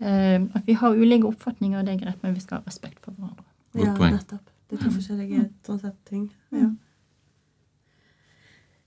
eh, 0.00 0.40
at 0.40 0.66
vi 0.66 0.72
har 0.72 0.96
ulike 0.96 1.28
oppfatninger, 1.28 1.82
det 1.82 1.94
er 1.94 2.04
greit, 2.04 2.22
men 2.22 2.34
vi 2.34 2.40
skal 2.40 2.60
ha 2.60 2.66
respekt 2.66 3.00
for 3.04 3.12
hverandre. 3.12 3.48
Ja, 3.74 3.94
nettopp. 3.96 4.48
Det 4.70 4.78
er 4.78 4.84
to 4.86 4.94
forskjellige 4.94 5.42
sånn 5.66 5.80
sett 5.82 5.98
ting. 6.08 6.30
Ja. 6.52 6.70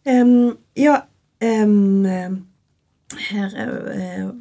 Um, 0.05 0.57
ja 0.77 0.95
em, 1.41 2.05
Her 3.29 3.53
er, 3.53 3.69
eh, 3.93 4.31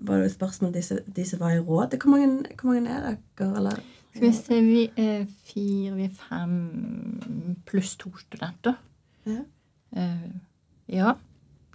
var 0.00 0.20
det 0.20 0.26
et 0.26 0.34
spørsmål 0.34 0.74
disse, 0.74 0.98
disse 1.16 1.40
var 1.40 1.54
i 1.54 1.58
råd. 1.58 1.96
Hvor 2.00 2.10
mange, 2.10 2.44
hvor 2.60 2.72
mange 2.72 2.90
er 2.90 3.16
dere? 3.38 3.56
Eller? 3.56 3.80
Skal 4.14 4.26
vi 4.26 4.32
se, 4.32 4.60
vi 4.64 4.84
er 4.96 5.24
fire, 5.44 5.94
vi 5.96 6.04
er 6.04 6.14
fem 6.28 7.60
pluss 7.66 7.96
to 7.96 8.12
studenter. 8.16 8.74
Ja. 9.26 9.40
Uh, 9.96 10.30
ja, 10.88 11.14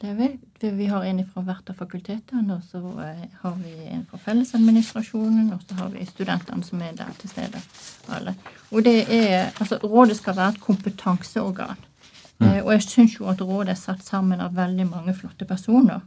det 0.02 0.10
er 0.10 0.14
vi. 0.16 0.28
Vi- 0.70 0.86
har 0.86 1.04
en 1.04 1.26
fra 1.26 1.42
hvert 1.42 1.70
av 1.70 1.76
fakultetene, 1.76 2.56
og 2.56 2.62
så 2.64 2.80
eh, 3.04 3.28
har 3.42 3.54
vi 3.62 3.74
en 3.94 4.06
fra 4.10 4.18
fellesadministrasjonen, 4.18 5.54
og 5.54 5.62
så 5.68 5.76
har 5.76 5.90
vi 5.90 6.06
studentene 6.06 6.64
som 6.64 6.82
er 6.82 6.92
der 6.98 7.12
til 7.20 7.30
stede. 7.30 7.62
alle. 8.10 8.36
Og 8.72 8.84
det 8.84 9.06
er, 9.10 9.52
altså 9.60 9.78
Rådet 9.84 10.18
skal 10.18 10.36
være 10.36 10.50
et 10.50 10.60
kompetanseorgan. 10.62 11.78
Eh, 12.42 12.64
og 12.66 12.72
jeg 12.74 12.82
syns 12.84 13.20
jo 13.20 13.28
at 13.28 13.42
rådet 13.42 13.70
er 13.70 13.80
satt 13.80 14.04
sammen 14.04 14.42
av 14.42 14.56
veldig 14.56 14.90
mange 14.90 15.14
flotte 15.14 15.46
personer. 15.46 16.02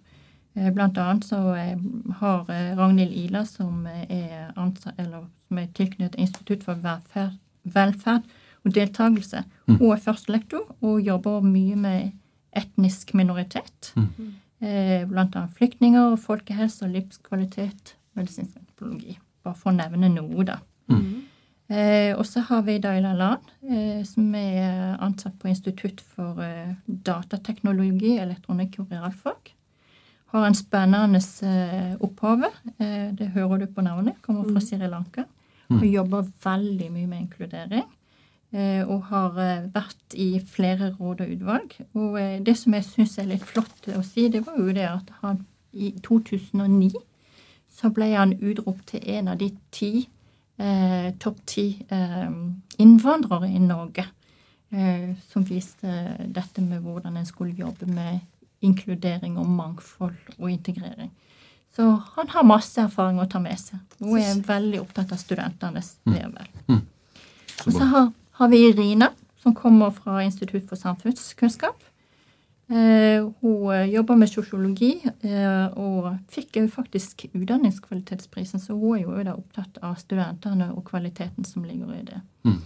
Eh, 0.56 0.70
Blant 0.74 0.98
annet 0.98 1.24
så 1.24 1.54
eh, 1.54 1.76
har 2.20 2.44
Ragnhild 2.76 3.12
Ila, 3.12 3.44
som 3.44 3.86
er, 3.86 4.52
ansatt, 4.56 4.94
eller, 4.98 5.24
som 5.48 5.58
er 5.58 5.66
tilknyttet 5.74 6.18
Institutt 6.20 6.64
for 6.64 6.74
velferd, 6.74 7.38
velferd 7.64 8.22
og 8.64 8.74
deltakelse, 8.74 9.44
hun 9.66 9.92
er 9.92 9.96
førstelektor 10.02 10.66
og 10.82 11.00
jobber 11.00 11.40
mye 11.40 11.76
med 11.76 12.10
etnisk 12.58 13.14
minoritet. 13.18 13.92
Eh, 14.60 15.04
Blant 15.06 15.36
annet 15.38 15.54
flyktninger, 15.58 16.16
folkehelse 16.18 16.84
og 16.88 16.94
livskvalitet, 16.96 17.94
medisinsk 18.18 18.56
antropologi. 18.58 19.18
Bare 19.46 19.54
for 19.54 19.70
å 19.70 19.76
nevne 19.78 20.10
noe, 20.10 20.44
da. 20.44 20.58
Eh, 21.68 22.14
og 22.16 22.24
så 22.24 22.40
har 22.48 22.62
vi 22.64 22.78
Daila 22.80 23.12
Lan, 23.14 23.42
eh, 23.68 24.02
som 24.08 24.34
er 24.34 24.96
ansatt 25.04 25.34
på 25.38 25.50
Institutt 25.50 26.00
for 26.00 26.40
eh, 26.40 26.74
datateknologi, 26.88 28.14
elektronikk 28.18 28.78
og 28.80 28.90
realfag. 28.94 29.52
Har 30.32 30.46
en 30.46 30.56
spennende 30.56 31.20
eh, 31.44 31.94
opphav. 32.04 32.46
Eh, 32.78 33.10
det 33.16 33.30
hører 33.36 33.58
du 33.62 33.66
på 33.72 33.84
navnet. 33.84 34.16
Kommer 34.24 34.48
fra 34.48 34.60
Sri 34.64 34.78
Lanka. 34.88 35.24
Og 35.70 35.84
jobber 35.84 36.24
veldig 36.44 36.86
mye 36.94 37.06
med 37.06 37.20
inkludering. 37.26 37.84
Eh, 38.52 38.80
og 38.88 39.02
har 39.10 39.34
eh, 39.44 39.66
vært 39.74 40.14
i 40.16 40.40
flere 40.40 40.94
råd 40.96 41.20
og 41.20 41.32
utvalg. 41.34 41.74
Og 42.00 42.14
eh, 42.20 42.38
det 42.40 42.54
som 42.56 42.72
jeg 42.72 42.86
syns 42.86 43.18
er 43.20 43.26
litt 43.28 43.44
flott 43.44 43.88
å 43.92 44.00
si, 44.06 44.28
det 44.32 44.40
var 44.46 44.56
jo 44.56 44.72
det 44.72 44.86
at 44.88 45.10
han 45.20 45.42
i 45.76 45.90
2009 46.00 46.94
så 47.78 47.90
ble 47.94 48.08
han 48.14 48.32
utropt 48.40 48.86
til 48.94 49.04
en 49.18 49.28
av 49.28 49.36
de 49.38 49.50
ti 49.70 49.90
eh, 50.58 51.10
topp 51.20 51.42
ti 51.46 51.66
eh, 51.92 52.30
innvandrere 52.80 53.50
i 53.52 53.60
Norge. 53.60 54.06
Eh, 54.70 55.12
som 55.28 55.44
viste 55.48 56.16
dette 56.28 56.60
med 56.64 56.82
hvordan 56.84 57.16
en 57.16 57.28
skulle 57.28 57.54
jobbe 57.56 57.86
med 57.88 58.18
inkludering 58.64 59.36
og 59.38 59.46
mangfold 59.48 60.16
og 60.38 60.50
integrering. 60.50 61.12
Så 61.76 61.84
han 62.16 62.28
har 62.32 62.48
masse 62.48 62.80
erfaring 62.80 63.20
å 63.22 63.28
ta 63.30 63.38
med 63.40 63.60
seg. 63.60 63.78
Nå 64.00 64.16
er 64.18 64.40
veldig 64.44 64.80
opptatt 64.82 65.12
av 65.14 65.20
studentenes 65.20 65.94
ve 66.08 66.24
Mm. 66.24 66.34
vel. 66.34 66.80
Og 67.66 67.72
så 67.72 67.84
har, 67.92 68.10
har 68.38 68.48
vi 68.48 68.68
Irina, 68.68 69.10
som 69.42 69.54
kommer 69.54 69.90
fra 69.90 70.22
Institutt 70.22 70.68
for 70.68 70.78
samfunnskunnskap. 70.78 71.82
Eh, 72.70 73.24
hun 73.40 73.74
eh, 73.74 73.86
jobber 73.94 74.16
med 74.20 74.28
sosiologi 74.28 74.90
eh, 75.24 75.78
og 75.80 76.10
fikk 76.28 76.58
faktisk 76.68 77.24
utdanningskvalitetsprisen, 77.32 78.60
så 78.60 78.76
hun 78.76 78.98
er 78.98 79.06
jo 79.06 79.24
da 79.24 79.36
opptatt 79.38 79.80
av 79.80 79.96
studentene 79.96 80.68
og 80.74 80.84
kvaliteten 80.90 81.48
som 81.48 81.64
ligger 81.64 81.94
i 81.96 82.02
det. 82.10 82.20
Mm. 82.44 82.58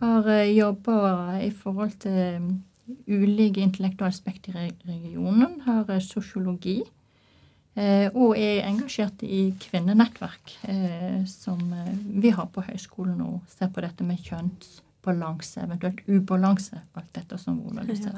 Har 0.00 0.30
jobba 0.48 0.96
i 1.44 1.50
forhold 1.52 1.92
til 2.02 2.48
ulike 3.06 3.60
intellektuelle 3.60 4.16
aspekter 4.16 4.56
i 4.58 4.70
regionen. 4.88 5.60
Har 5.68 5.92
sosiologi. 6.02 6.80
Og 7.74 8.36
er 8.38 8.66
engasjert 8.68 9.22
i 9.26 9.48
kvinnenettverk, 9.58 10.52
som 11.26 11.62
vi 12.22 12.30
har 12.30 12.46
på 12.54 12.62
høyskolen 12.62 13.22
og 13.24 13.40
ser 13.50 13.72
på 13.74 13.82
dette 13.82 14.06
med 14.06 14.20
kjønnsbalanse, 15.04 15.64
eventuelt 15.64 16.00
ubalanse, 16.08 16.80
alt 16.96 17.12
dette 17.14 17.38
som 17.38 17.58
hvordan 17.60 17.86
du 17.86 17.94
ser. 17.96 18.16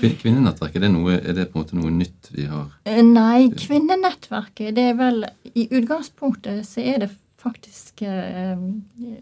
Kvin- 0.00 0.16
Kvinnenettverk, 0.18 0.74
er 0.76 0.80
det, 0.80 0.90
noe, 0.90 1.12
er 1.14 1.32
det 1.36 1.44
på 1.52 1.58
en 1.58 1.62
måte 1.64 1.76
noe 1.78 1.90
nytt 1.94 2.30
vi 2.34 2.44
har 2.50 2.66
Eh, 2.84 3.02
Nei, 3.06 3.50
kvinnenettverket, 3.54 4.74
det 4.74 4.84
er 4.90 4.94
vel 4.98 5.24
I 5.54 5.68
utgangspunktet 5.70 6.64
så 6.66 6.80
er 6.82 6.98
det 7.04 7.10
faktisk 7.40 8.02
eh, 8.02 8.56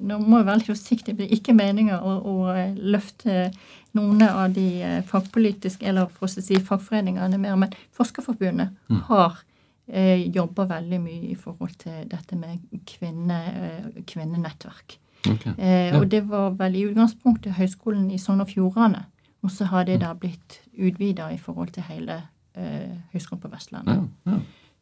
Nå 0.00 0.16
må 0.24 0.38
jeg 0.40 0.46
være 0.48 0.58
litt 0.62 0.70
forsiktig, 0.72 1.16
det 1.18 1.26
er 1.28 1.34
ikke 1.36 1.54
meninga 1.54 2.00
å, 2.00 2.14
å 2.24 2.36
eh, 2.56 2.72
løfte 2.74 3.50
noen 3.94 4.22
av 4.22 4.52
de 4.54 5.02
fagpolitiske, 5.08 5.84
eller 5.86 6.08
for 6.12 6.28
å 6.28 6.42
si 6.42 6.56
fagforeningene 6.60 7.38
mer, 7.40 7.56
men 7.56 7.72
Forskerforbundet 7.96 8.72
har 9.08 9.38
eh, 9.86 10.24
jobba 10.32 10.64
veldig 10.70 10.98
mye 11.02 11.28
i 11.32 11.36
forhold 11.36 11.76
til 11.84 12.04
dette 12.08 12.36
med 12.36 12.58
kvinne, 12.86 13.38
eh, 13.52 14.02
kvinnenettverk. 14.06 14.96
Ok. 15.26 15.46
Eh, 15.58 15.88
Ja. 15.88 15.98
Og 15.98 16.10
det 16.10 16.22
var 16.28 16.50
vel 16.50 16.76
i 16.76 16.84
utgangspunktet 16.86 17.52
Høgskolen 17.58 18.10
i 18.10 18.18
Sogn 18.18 18.40
og 18.40 18.48
Fjordane. 18.48 19.04
Og 19.42 19.50
så 19.50 19.64
har 19.64 19.84
det 19.84 20.00
da 20.00 20.12
blitt 20.14 20.60
utvida 20.78 21.28
i 21.34 21.38
forhold 21.38 21.68
til 21.74 21.82
hele 21.82 22.22
eh, 22.54 22.90
Høgskolen 23.12 23.40
på 23.42 23.48
Vestlandet. 23.48 24.08
Ja, 24.26 24.32
ja. 24.32 24.38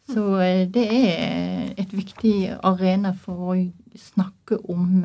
Så 0.08 0.38
eh, 0.40 0.68
det 0.70 0.86
er 0.92 1.74
et 1.78 1.92
viktig 1.96 2.56
arena 2.62 3.12
for 3.12 3.52
å 3.52 3.56
snakke 3.96 4.58
om 4.70 5.04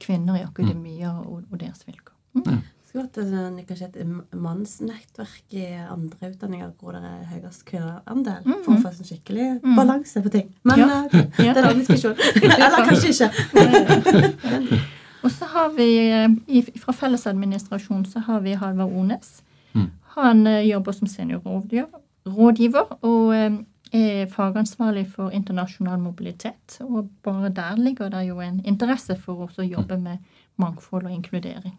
kvinner 0.00 0.36
i 0.36 0.44
akademia 0.44 1.10
og, 1.18 1.42
og 1.50 1.60
deres 1.60 1.86
vilkår. 1.86 2.14
Mm. 2.36 2.62
Skulle 2.96 3.08
at 3.08 3.14
det 3.14 3.60
er 3.60 3.64
kanskje 3.68 3.86
et 4.00 4.36
mannsnettverk 4.40 5.52
i 5.52 5.64
andre 5.92 6.30
utdanninger 6.30 6.70
hvor 6.80 6.94
det 6.96 7.02
er 7.04 7.26
høyest 7.34 7.66
kvinneandel, 7.68 8.46
for 8.64 8.72
å 8.72 8.78
få 8.80 8.88
en 8.94 9.08
skikkelig 9.10 9.48
balanse 9.76 10.22
på 10.24 10.32
ting. 10.32 10.48
Men 10.64 10.78
Ja. 10.80 10.86
eh, 11.04 11.26
det 11.36 11.44
er 11.44 11.50
en 11.50 11.64
annen 11.64 11.82
diskusjon. 11.84 12.16
Eller 12.42 12.88
kanskje 12.88 13.12
ikke. 13.12 14.80
Og 15.22 15.30
så 15.30 15.44
har 15.52 15.76
vi 15.76 15.90
eh, 16.08 16.72
fra 16.80 16.92
fellesadministrasjon 16.96 18.06
så 18.08 18.24
har 18.30 18.40
vi 18.40 18.54
Halvard 18.56 18.92
Ones. 18.96 19.42
Mm. 19.74 19.90
Han 20.16 20.46
eh, 20.46 20.64
jobber 20.70 20.92
som 20.96 21.08
seniorrådgiver 21.08 22.00
rådgiver, 22.26 22.96
og 23.06 23.34
er 23.92 24.26
fagansvarlig 24.26 25.06
for 25.12 25.30
internasjonal 25.30 25.98
mobilitet. 26.00 26.80
Og 26.80 27.10
bare 27.22 27.52
der 27.54 27.76
ligger 27.76 28.08
det 28.08 28.24
jo 28.28 28.40
en 28.40 28.62
interesse 28.64 29.14
for 29.20 29.44
oss 29.46 29.58
å 29.58 29.62
jobbe 29.68 29.98
med 30.00 30.18
mangfold 30.56 31.06
og 31.06 31.12
inkludering. 31.12 31.76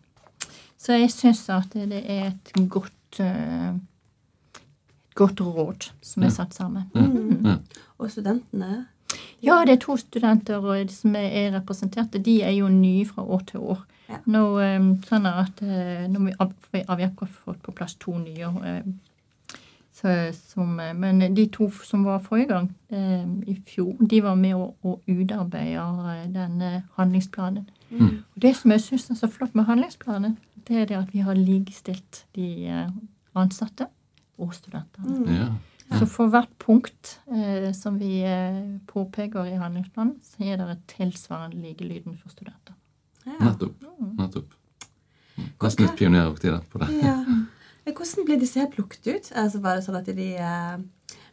Så 0.87 0.95
jeg 0.95 1.09
syns 1.11 1.41
at 1.51 1.73
det 1.75 1.99
er 2.07 2.29
et 2.29 2.51
godt, 2.71 3.19
et 3.19 4.61
godt 5.17 5.41
råd 5.43 5.89
som 6.05 6.23
er 6.23 6.31
satt 6.31 6.53
sammen. 6.55 6.87
Ja. 6.95 7.57
Og 7.99 8.11
studentene 8.13 8.85
Ja, 9.43 9.59
det 9.65 9.73
er 9.75 9.81
to 9.83 9.95
studenter 9.99 10.63
som 10.89 11.15
er 11.15 11.51
representerte. 11.59 12.19
De 12.23 12.39
er 12.43 12.51
jo 12.57 12.67
nye 12.71 13.05
fra 13.05 13.21
år 13.23 13.43
til 13.51 13.59
år. 13.59 13.83
Ja. 14.09 14.17
Nå, 14.25 14.41
eh, 14.63 14.79
sånn 15.09 15.27
at 15.27 15.61
eh, 15.61 16.07
nå 16.07 16.19
må 16.19 16.29
vi 16.31 16.35
av- 16.39 16.53
vi 16.71 16.81
har 16.87 17.01
akkurat 17.05 17.29
fått 17.45 17.61
på 17.63 17.73
plass 17.75 17.95
to 17.99 18.17
nye. 18.17 18.47
eh, 18.65 18.81
Så, 19.97 20.31
som, 20.53 20.79
eh, 20.79 20.93
men 20.93 21.33
de 21.33 21.47
to 21.47 21.69
som 21.83 22.03
var 22.05 22.19
forrige 22.19 22.47
gang, 22.47 22.69
eh, 22.91 23.25
i 23.47 23.55
fjor, 23.65 23.95
de 24.07 24.21
var 24.21 24.35
med 24.35 24.53
å, 24.55 24.73
å 24.83 24.99
utarbeide 25.07 26.21
eh, 26.23 26.27
denne 26.31 26.83
handlingsplanen. 26.97 27.65
Mm. 27.89 28.23
Og 28.35 28.41
det 28.43 28.53
som 28.57 28.73
jeg 28.73 28.83
syns 28.83 29.09
er 29.11 29.19
så 29.21 29.29
flott 29.31 29.55
med 29.55 29.67
handlingsplanen, 29.69 30.37
det 30.67 30.81
er 30.81 30.89
det 30.89 30.97
at 30.99 31.13
vi 31.13 31.23
har 31.23 31.37
likestilt 31.39 32.25
de 32.35 32.67
eh, 32.67 32.89
ansatte 33.37 33.87
og 34.37 34.53
studentene. 34.55 35.19
Mm. 35.23 35.35
Ja. 35.37 35.49
Så 35.99 36.07
for 36.11 36.27
hvert 36.31 36.51
punkt 36.59 37.13
eh, 37.31 37.71
som 37.75 37.95
vi 37.99 38.19
eh, 38.27 38.59
påpeker 38.89 39.47
i 39.47 39.55
handlingsplanen, 39.59 40.17
så 40.23 40.43
er 40.43 40.59
det 40.59 40.67
et 40.73 40.87
tilsvarende 40.97 41.61
likelyden 41.63 42.17
for 42.19 42.33
studenter. 42.33 42.75
Ja. 43.23 43.37
Nettopp. 43.45 43.85
Nettopp. 44.17 44.57
Nesten 45.37 45.85
litt 45.85 45.95
pioneraktig 45.99 46.53
på 46.71 46.81
det. 46.83 46.91
Ja. 47.05 47.15
Eh, 47.85 47.93
Hvordan 47.95 48.27
ble 48.27 48.39
disse 48.41 48.59
her 48.59 48.69
plukket 48.73 49.07
ut? 49.07 49.31
Altså, 49.31 49.63
var 49.63 49.77
det 49.77 49.87
sånn 49.87 49.99
at 50.01 50.11
de 50.11 50.29
eh, 50.35 50.77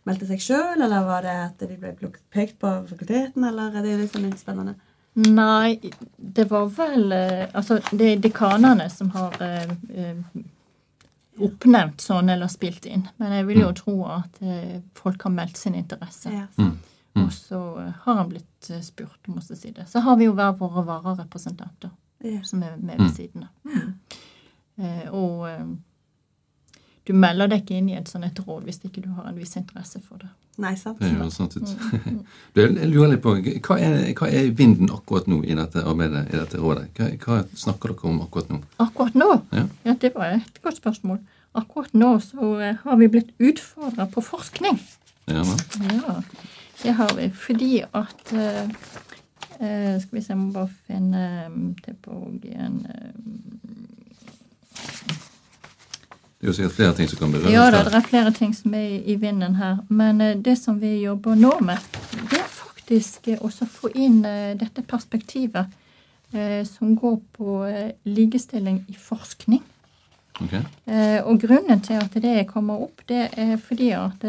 meldte 0.06 0.28
seg 0.28 0.42
sjøl, 0.44 0.78
eller 0.78 1.06
var 1.08 1.26
det 1.26 1.36
at 1.48 1.66
de 1.66 1.78
ble 1.80 1.94
plukket, 1.98 2.22
pekt 2.34 2.60
på 2.62 2.70
fakulteten, 2.92 3.46
eller 3.48 3.74
er 3.74 3.86
det 3.86 3.98
liksom 4.04 4.26
litt 4.28 4.38
spennende? 4.38 4.76
Nei, 5.14 5.78
det 6.16 6.44
var 6.50 6.64
vel 6.74 7.12
eh, 7.14 7.44
Altså, 7.54 7.76
det 7.94 8.08
er 8.12 8.22
dekanene 8.24 8.88
som 8.90 9.12
har 9.14 9.36
eh, 9.44 9.70
eh, 9.94 10.40
oppnevnt 11.44 12.02
sånn 12.02 12.28
eller 12.34 12.50
spilt 12.50 12.86
inn. 12.86 13.06
Men 13.22 13.32
jeg 13.38 13.46
vil 13.48 13.60
jo 13.62 13.70
tro 13.78 13.94
at 14.10 14.40
eh, 14.42 14.80
folk 14.98 15.22
har 15.26 15.34
meldt 15.34 15.58
sin 15.60 15.74
interesse. 15.78 16.30
Ja. 16.34 16.46
Mm. 16.58 16.74
Og 17.22 17.30
så 17.34 17.60
eh, 17.84 17.92
har 18.04 18.20
han 18.20 18.30
blitt 18.32 18.70
spurt, 18.82 19.20
om 19.30 19.38
å 19.38 19.44
si 19.46 19.70
det. 19.70 19.86
Så 19.90 20.02
har 20.02 20.18
vi 20.18 20.26
jo 20.28 20.34
hver 20.34 20.56
våre 20.58 20.82
vararepresentanter 20.88 21.90
Ja. 22.24 22.40
som 22.42 22.62
er 22.62 22.76
med 22.80 22.98
ved 22.98 23.10
siden 23.14 23.46
av. 23.46 23.70
Mm. 23.70 23.94
Eh, 24.82 25.08
og 25.14 25.48
eh, 25.48 25.66
du 27.04 27.12
melder 27.12 27.50
deg 27.52 27.64
ikke 27.64 27.76
inn 27.76 27.90
i 27.92 27.98
et 27.98 28.08
sånt 28.08 28.24
et 28.24 28.40
råd 28.46 28.64
hvis 28.64 28.80
ikke 28.84 29.02
du 29.04 29.10
har 29.16 29.28
en 29.28 29.36
viss 29.36 29.56
interesse 29.60 30.00
for 30.00 30.22
det. 30.22 30.30
Nei, 30.62 30.76
sant? 30.78 31.00
Det 31.02 31.10
høres 31.10 31.34
sant 31.34 31.56
ut. 31.58 31.70
Mm. 32.06 32.20
jeg 32.60 32.88
lurer 32.92 33.14
litt 33.14 33.22
på, 33.24 33.34
hva 33.66 33.76
er, 33.82 33.96
hva 34.14 34.28
er 34.30 34.52
vinden 34.54 34.92
akkurat 34.94 35.26
nå 35.30 35.40
i 35.42 35.56
dette 35.58 35.82
arbeidet, 35.82 36.28
i 36.30 36.38
dette 36.38 36.60
rådet? 36.62 36.86
Hva, 36.94 37.08
hva 37.24 37.40
snakker 37.58 37.90
dere 37.90 38.10
om 38.10 38.20
akkurat 38.22 38.52
nå? 38.52 38.60
Akkurat 38.84 39.18
nå? 39.18 39.30
Ja. 39.56 39.64
Ja, 39.88 39.96
det 40.04 40.12
var 40.14 40.36
et 40.36 40.60
godt 40.62 40.78
spørsmål. 40.78 41.18
Akkurat 41.58 41.94
nå 41.98 42.12
så 42.22 42.52
eh, 42.62 42.78
har 42.84 43.00
vi 43.02 43.10
blitt 43.10 43.34
utfordra 43.42 44.06
på 44.10 44.22
forskning. 44.24 44.78
Ja, 45.30 45.42
Ja, 45.90 46.20
det 46.82 46.92
har 47.00 47.14
vi. 47.16 47.28
Fordi 47.30 47.72
at 47.82 48.32
uh, 48.32 48.68
eh, 49.58 50.00
Skal 50.00 50.18
vi 50.18 50.20
se, 50.20 50.32
jeg 50.34 50.38
må 50.38 50.52
bare 50.52 50.70
finne 50.86 51.46
um, 51.48 51.74
det 51.86 51.96
på 52.04 52.18
igjen. 52.42 52.82
Det 56.44 56.50
er 56.50 56.52
jo 56.52 56.56
sikkert 56.58 56.76
flere 56.76 56.94
ting 56.94 57.08
som 57.08 57.18
kan 57.18 57.30
berøres. 57.32 57.52
Ja 57.54 57.70
da, 57.72 57.78
det 57.86 57.94
er 57.96 58.02
flere 58.04 58.30
ting 58.36 58.50
som 58.52 58.74
er 58.76 58.98
i, 59.00 59.14
vinden 59.16 59.54
her. 59.56 59.78
Men 59.88 60.20
eh, 60.20 60.34
det 60.36 60.58
som 60.60 60.76
vi 60.76 60.90
jobber 61.00 61.38
nå 61.40 61.54
med, 61.64 61.80
det 62.28 62.36
er 62.36 62.50
faktisk 62.52 63.30
eh, 63.32 63.38
også 63.40 63.64
å 63.64 63.70
få 63.72 63.90
inn 63.96 64.18
eh, 64.28 64.50
dette 64.60 64.84
perspektivet 64.84 65.80
som 66.66 66.96
går 66.98 67.18
på 67.36 67.52
likestilling 68.10 68.80
i 68.90 68.96
forskning. 68.98 69.60
Ok. 70.42 70.54
Eh, 70.90 71.20
og 71.22 71.38
grunnen 71.44 71.78
til 71.84 72.00
at 72.00 72.16
det 72.18 72.48
kommer 72.48 72.82
opp, 72.82 73.04
det 73.06 73.28
er 73.38 73.52
fordi 73.62 73.92
at 73.94 74.24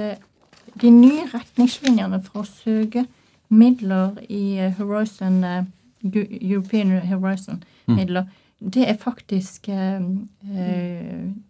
de 0.83 0.91
nye 0.93 1.25
retningslinjene 1.31 2.19
for 2.27 2.43
å 2.43 2.45
søke 2.45 3.07
midler 3.49 4.21
i 4.29 4.69
Horizon, 4.77 5.41
European 6.05 6.93
Horizon-midler, 7.09 8.29
det 8.59 8.89
er 8.89 8.97
faktisk 8.97 9.69
uh, 9.69 10.01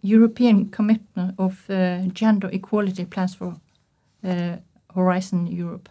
European 0.04 0.70
Commitment 0.72 1.34
of 1.38 1.68
uh, 1.70 2.14
Gender 2.14 2.50
Equality 2.52 3.04
Plans 3.04 3.36
for 3.36 3.60
Horizon 4.90 5.46
Europe. 5.60 5.90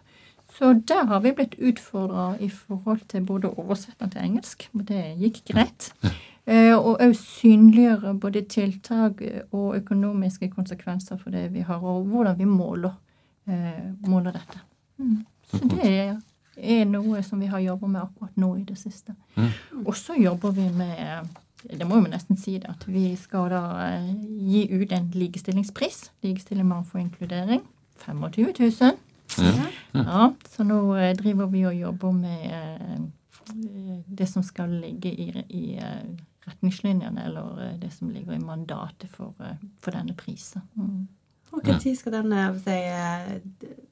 Så 0.58 0.72
der 0.88 1.06
har 1.06 1.20
vi 1.20 1.32
blitt 1.32 1.54
utfordra 1.58 2.36
i 2.40 2.48
forhold 2.48 3.00
til 3.08 3.24
både 3.24 3.48
å 3.48 3.62
oversette 3.62 4.08
til 4.12 4.20
engelsk, 4.20 4.66
men 4.72 4.84
det 4.84 5.04
gikk 5.16 5.40
greit. 5.52 5.88
Og 6.84 7.00
òg 7.00 7.14
synliggjøre 7.16 8.12
både 8.20 8.42
tiltak 8.44 9.22
og 9.50 9.76
økonomiske 9.76 10.50
konsekvenser 10.50 11.16
for 11.16 11.32
det 11.34 11.48
vi 11.54 11.64
har, 11.66 11.80
og 11.82 12.04
hvordan 12.06 12.36
vi 12.38 12.44
måler, 12.44 12.92
måler 14.06 14.36
dette. 14.36 14.60
Mm. 14.98 15.24
Så 15.50 15.58
det 15.70 15.88
er, 15.90 16.12
er 16.56 16.84
noe 16.88 17.22
som 17.22 17.40
vi 17.40 17.48
har 17.52 17.60
jobba 17.60 17.86
med 17.86 18.02
akkurat 18.02 18.36
nå 18.40 18.52
i 18.56 18.64
det 18.68 18.78
siste. 18.80 19.14
Mm. 19.36 19.50
Og 19.84 19.96
så 19.96 20.16
jobber 20.18 20.54
vi 20.56 20.68
med 20.72 21.28
det 21.66 21.86
må 21.88 22.00
vi 22.00 22.10
nesten 22.12 22.38
si 22.38 22.58
det, 22.60 22.70
at 22.70 22.84
vi 22.88 23.08
skal 23.18 23.50
da 23.50 23.62
eh, 23.88 24.10
gi 24.46 24.66
ut 24.70 24.92
en 24.94 25.08
likestillingspris. 25.14 26.10
Likestilling, 26.22 26.68
mangfold 26.68 27.00
og 27.00 27.06
inkludering. 27.06 27.64
25 28.04 28.52
000. 28.60 28.98
Ja. 29.42 29.66
Ja, 29.96 30.28
så 30.52 30.64
nå 30.64 30.78
eh, 30.94 31.14
driver 31.18 31.50
vi 31.50 31.64
og 31.66 31.74
jobber 31.74 32.12
med 32.14 32.44
eh, 32.52 34.04
det 34.06 34.28
som 34.30 34.44
skal 34.46 34.76
ligge 34.82 35.10
i, 35.10 35.30
i 35.48 35.64
retningslinjene, 36.46 37.24
eller 37.24 37.76
det 37.80 37.92
som 37.94 38.10
ligger 38.10 38.36
i 38.36 38.42
mandatet 38.42 39.10
for, 39.10 39.34
for 39.82 39.94
denne 39.94 40.14
prisen. 40.18 40.62
Mm. 40.74 41.06
Og 41.52 41.62
når 41.66 41.94
skal 41.94 42.12
den 42.12 42.34
si, 42.60 42.74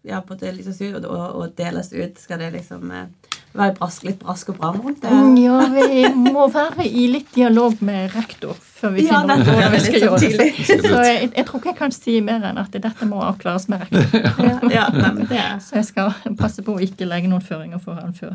ja, 0.06 0.20
på 0.20 0.34
det 0.34 0.52
liksom, 0.52 1.04
og, 1.04 1.06
og, 1.34 1.52
deles 1.56 1.92
ut? 1.92 2.18
Skal 2.18 2.38
det 2.38 2.50
liksom 2.50 2.90
eh, 2.90 3.06
være 3.54 3.74
brask, 3.78 4.02
litt 4.06 4.18
brask 4.22 4.48
og 4.50 4.56
bram 4.58 4.80
rundt 4.82 5.02
det? 5.04 5.10
Mm, 5.14 5.36
Ja, 5.44 5.58
vi 5.70 6.30
må 6.32 6.46
være 6.52 6.86
i 6.86 7.06
litt 7.12 7.28
dialog 7.36 7.76
med 7.86 8.14
rektor 8.16 8.56
før 8.58 8.94
vi 8.96 9.04
Ja, 9.06 9.20
finner 9.20 9.40
ut 9.40 9.46
hvordan 9.48 9.72
vi 9.76 9.82
skal 9.84 10.00
sånn 10.00 10.08
gjøre 10.08 10.20
det. 10.20 10.30
tidlig. 10.54 10.80
Så 10.88 11.02
jeg, 11.06 11.28
jeg 11.36 11.46
tror 11.46 11.60
ikke 11.60 11.70
jeg 11.72 11.78
kan 11.78 11.94
si 11.94 12.16
mer 12.20 12.48
enn 12.50 12.58
at 12.60 12.72
dette 12.74 13.06
må 13.10 13.20
avklares 13.22 13.68
med 13.72 13.84
rektor. 13.84 14.18
Ja, 14.48 14.58
ja 14.74 14.88
nei, 14.96 15.28
det 15.30 15.38
er 15.38 15.60
Så 15.62 15.78
jeg 15.78 15.86
skal 15.92 16.34
passe 16.38 16.62
på 16.66 16.74
å 16.74 16.82
ikke 16.82 17.06
legge 17.08 17.30
noen 17.30 17.44
føringer 17.46 17.78
for 17.82 17.94
han 18.02 18.12
før. 18.18 18.34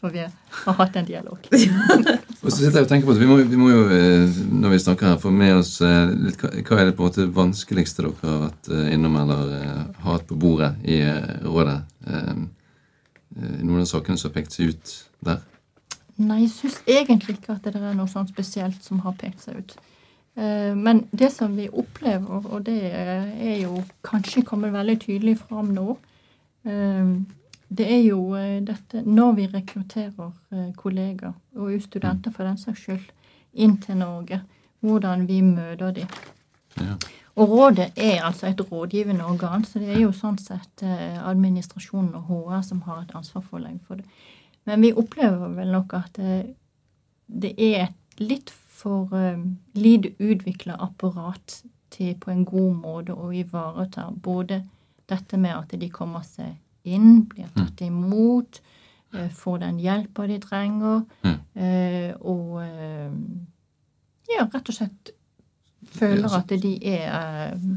For 0.00 0.08
vi 0.08 0.22
har 0.24 0.74
hatt 0.78 0.94
en 0.96 1.04
dialog. 1.04 1.36
Og 2.42 2.48
så 2.48 2.56
sitter 2.56 2.78
jeg 2.80 2.86
og 2.86 2.88
tenker 2.88 3.06
på 3.06 3.12
at 3.12 3.20
vi 3.20 3.26
må, 3.28 3.36
vi 3.44 3.58
må 3.60 3.68
jo, 3.70 3.82
eh, 3.92 4.38
når 4.56 4.72
vi 4.72 4.78
snakker 4.80 5.10
her, 5.12 5.18
få 5.20 5.30
med 5.36 5.52
oss 5.58 5.74
eh, 5.84 6.08
litt 6.16 6.40
hva, 6.40 6.78
er 6.80 6.88
det 6.88 6.94
på 6.96 7.04
en 7.04 7.10
måte 7.10 7.26
vanskeligste 7.36 8.02
dere 8.06 8.14
har 8.24 8.38
vært 8.46 8.70
eh, 8.72 8.86
innom 8.96 9.18
eller 9.20 9.52
har 10.00 10.14
hatt 10.14 10.24
på 10.30 10.38
bordet 10.40 10.72
i 10.88 11.02
rådet? 11.44 11.76
Eh, 13.36 13.62
Noen 13.62 13.80
av 13.84 13.88
sakene 13.90 14.18
som 14.18 14.30
har 14.30 14.40
pekt 14.40 14.56
seg 14.56 14.74
ut 14.74 14.92
der? 15.24 15.40
Nei, 16.20 16.42
jeg 16.42 16.52
syns 16.52 16.80
egentlig 16.86 17.38
ikke 17.38 17.54
at 17.56 17.64
det 17.64 17.80
er 17.80 17.94
noe 17.96 18.10
sånn 18.10 18.28
spesielt 18.28 18.82
som 18.84 19.00
har 19.06 19.14
pekt 19.20 19.46
seg 19.46 19.60
ut. 19.62 19.76
Eh, 20.36 20.74
Men 20.74 21.06
det 21.12 21.32
som 21.32 21.56
vi 21.56 21.68
opplever, 21.68 22.46
og 22.46 22.64
det 22.66 22.78
er 22.92 23.60
jo 23.62 23.82
kanskje 24.04 24.44
kommet 24.44 24.72
veldig 24.72 24.98
tydelig 25.00 25.38
fram 25.38 25.72
nå, 25.74 25.96
eh, 26.64 27.14
det 27.70 27.86
er 27.86 28.02
jo 28.02 28.34
dette 28.66 29.04
når 29.06 29.34
vi 29.36 29.46
rekrutterer 29.46 30.72
kollegaer, 30.76 31.36
og 31.54 31.76
studenter 31.80 32.32
for 32.34 32.42
den 32.44 32.58
saks 32.58 32.80
skyld, 32.82 33.12
inn 33.54 33.76
til 33.78 33.96
Norge, 33.96 34.40
hvordan 34.80 35.28
vi 35.28 35.40
møter 35.40 35.92
dem. 35.94 36.08
Ja. 36.80 36.96
Og 37.36 37.48
rådet 37.48 37.92
er 37.96 38.24
altså 38.26 38.46
et 38.50 38.60
rådgivende 38.72 39.24
organ, 39.24 39.64
så 39.64 39.78
det 39.78 39.88
er 39.94 40.00
jo 40.02 40.10
sånn 40.12 40.38
sett 40.42 40.82
eh, 40.82 41.18
administrasjonen 41.28 42.14
og 42.18 42.24
HR 42.30 42.62
som 42.66 42.80
har 42.88 43.02
et 43.04 43.14
ansvar 43.14 43.42
for 43.46 43.58
å 43.58 43.62
legge 43.62 43.80
for 43.86 44.00
det. 44.00 44.04
Men 44.66 44.82
vi 44.82 44.90
opplever 44.92 45.54
vel 45.56 45.70
nok 45.72 45.94
at 45.94 46.18
eh, 46.18 46.42
det 47.30 47.52
er 47.56 47.84
et 47.86 48.20
litt 48.20 48.50
for 48.50 49.14
eh, 49.16 49.38
lite 49.78 50.10
utvikla 50.18 50.76
apparat 50.82 51.60
til 51.90 52.16
på 52.20 52.30
en 52.34 52.44
god 52.44 52.74
måte 52.82 53.14
å 53.14 53.30
ivareta 53.34 54.08
både 54.14 54.60
dette 55.10 55.38
med 55.38 55.54
at 55.56 55.72
de 55.80 55.88
kommer 55.90 56.22
seg 56.26 56.56
inn, 56.86 57.24
blir 57.28 57.48
tatt 57.56 57.80
imot, 57.82 58.60
får 59.10 59.58
den 59.58 59.80
hjelpa 59.82 60.26
de 60.30 60.36
trenger, 60.42 61.00
Mm. 61.26 62.14
og 62.22 62.62
ja, 64.30 64.46
rett 64.52 64.68
og 64.70 64.74
slett 64.76 65.10
føler 65.94 66.34
at 66.36 66.52
de 66.62 66.72
er 66.86 67.06
eh, 67.16 67.68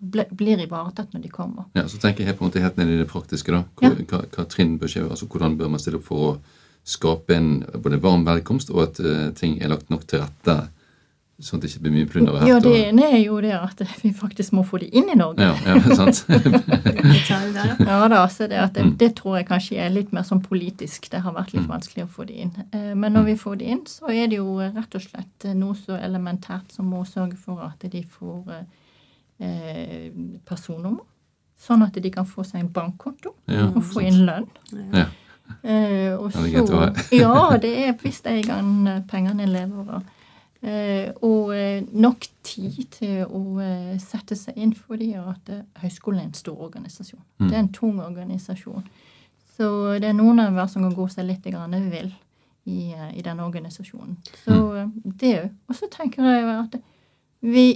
ble, 0.00 0.26
blir 0.36 0.62
ivaretatt 0.64 1.14
når 1.14 1.24
de 1.24 1.32
kommer. 1.32 1.68
Ja, 1.78 1.86
så 1.88 2.00
tenker 2.02 2.26
jeg 2.26 2.36
på 2.38 2.44
en 2.44 2.50
måte 2.50 2.62
helt 2.64 2.80
ned 2.80 2.92
i 2.92 2.98
det 3.00 3.08
praktiske. 3.10 3.52
da. 3.54 3.64
Hvor, 3.80 3.96
hva, 4.10 4.24
hva 4.34 4.46
trinn 4.50 4.76
bør 4.80 4.92
skje? 4.92 5.06
Altså, 5.08 5.28
Hvordan 5.30 5.56
bør 5.60 5.72
man 5.72 5.82
stille 5.82 6.00
opp 6.00 6.08
for 6.08 6.26
å 6.26 6.34
skape 6.86 7.36
en 7.36 7.50
både 7.82 8.00
varm 8.02 8.24
velkomst, 8.26 8.72
og 8.72 8.84
at 8.88 9.00
uh, 9.04 9.30
ting 9.36 9.58
er 9.60 9.72
lagt 9.72 9.90
nok 9.92 10.06
til 10.08 10.24
rette, 10.24 10.56
sånn 11.40 11.58
at 11.58 11.62
det 11.64 11.70
ikke 11.70 11.82
blir 11.86 11.92
mye 11.94 12.06
plunder 12.10 12.36
og 12.36 12.48
Ja, 12.48 12.58
det 12.60 12.72
ene 12.88 13.06
er 13.10 13.18
jo 13.24 13.40
det 13.40 13.52
at 13.56 13.80
vi 14.02 14.10
faktisk 14.12 14.52
må 14.52 14.64
få 14.66 14.78
de 14.82 14.88
inn 14.92 15.08
i 15.12 15.16
Norge. 15.16 15.40
ja, 15.40 15.54
ja, 15.66 15.94
sant? 15.96 16.24
Ja 17.86 18.08
da, 18.08 18.26
så 18.28 18.46
det, 18.48 18.58
at 18.60 18.74
det, 18.74 18.84
Mm. 18.84 18.96
det 18.98 19.14
tror 19.16 19.36
jeg 19.38 19.46
kanskje 19.48 19.78
er 19.80 19.90
litt 19.90 20.12
mer 20.12 20.22
sånn 20.22 20.42
politisk. 20.42 21.08
Det 21.10 21.20
har 21.24 21.32
vært 21.32 21.52
litt 21.54 21.66
vanskelig 21.68 22.04
å 22.04 22.10
få 22.10 22.26
de 22.26 22.34
inn. 22.44 22.52
Eh, 22.72 22.94
Men 22.94 23.12
når 23.14 23.24
vi 23.24 23.34
får 23.36 23.56
de 23.58 23.64
inn, 23.64 23.84
så 23.86 24.08
er 24.10 24.26
det 24.28 24.36
jo 24.38 24.58
rett 24.58 24.94
og 24.94 25.00
slett 25.02 25.48
noe 25.56 25.74
så 25.74 25.96
elementært 26.00 26.72
som 26.72 26.86
må 26.90 27.04
sørge 27.06 27.36
for 27.36 27.60
at 27.64 27.78
de 27.90 28.02
får 28.02 28.64
eh, 29.40 30.10
personnummer. 30.46 31.04
Sånn 31.60 31.82
at 31.84 31.92
de 32.00 32.10
kan 32.10 32.24
få 32.24 32.44
seg 32.44 32.60
en 32.62 32.68
bankkonto 32.72 33.34
Ja, 33.46 33.66
og 33.68 33.82
få 33.84 34.00
inn 34.06 34.22
lønn. 34.26 34.46
Ja. 34.94 35.06
Eh, 35.62 36.14
og 36.16 36.30
så, 36.32 36.46
ja, 37.12 37.56
det 37.60 37.72
er 37.76 37.94
er 38.30 38.36
i 38.38 38.42
gang 38.46 39.02
pengene 39.10 39.46
lever 39.46 39.90
av. 39.98 40.02
Eh, 40.60 41.08
og 41.24 41.54
eh, 41.56 41.80
nok 41.96 42.26
tid 42.44 42.82
til 42.92 43.22
å 43.24 43.42
eh, 43.64 43.94
sette 44.02 44.36
seg 44.36 44.58
inn, 44.60 44.74
fordi 44.76 45.14
at 45.16 45.48
høyskolen 45.80 46.20
er 46.20 46.28
en 46.28 46.36
stor 46.36 46.58
organisasjon. 46.66 47.22
Mm. 47.40 47.46
Det 47.46 47.54
er 47.54 47.62
en 47.62 47.72
tung 47.72 48.00
organisasjon. 48.04 48.84
Så 49.56 49.70
det 50.00 50.10
er 50.10 50.16
noen 50.16 50.42
av 50.42 50.52
hver 50.56 50.68
som 50.72 50.84
kan 50.84 50.96
gå 50.96 51.06
seg 51.12 51.28
litt 51.28 51.48
vill 51.48 52.10
i, 52.68 52.92
i 52.92 53.22
den 53.24 53.40
organisasjonen. 53.40 54.18
Så 54.44 54.56
mm. 54.56 54.92
det 55.04 55.34
òg. 55.40 55.54
Og 55.68 55.78
så 55.80 55.88
tenker 55.92 56.28
jeg 56.28 56.48
at 56.52 56.76
vi 57.40 57.66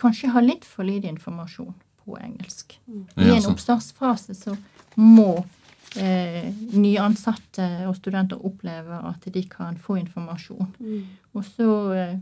kanskje 0.00 0.32
har 0.32 0.44
litt 0.44 0.64
for 0.64 0.84
lite 0.84 1.08
informasjon 1.08 1.74
på 2.04 2.16
engelsk. 2.20 2.78
I 2.88 3.28
en 3.28 3.42
sant. 3.42 3.52
oppstartsfase 3.52 4.36
så 4.36 4.56
må 4.96 5.44
eh, 5.96 6.52
nyansatte 6.72 7.86
og 7.88 7.96
studenter 7.96 8.40
opplever 8.44 9.04
at 9.10 9.26
de 9.34 9.42
kan 9.50 9.76
få 9.80 9.96
informasjon. 10.00 10.74
Mm. 10.78 11.02
Og 11.34 11.44
så 11.44 11.68
eh, 11.94 12.14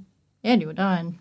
er 0.45 0.57
det 0.57 0.67
jo 0.69 0.73
da 0.77 0.95
en, 1.01 1.15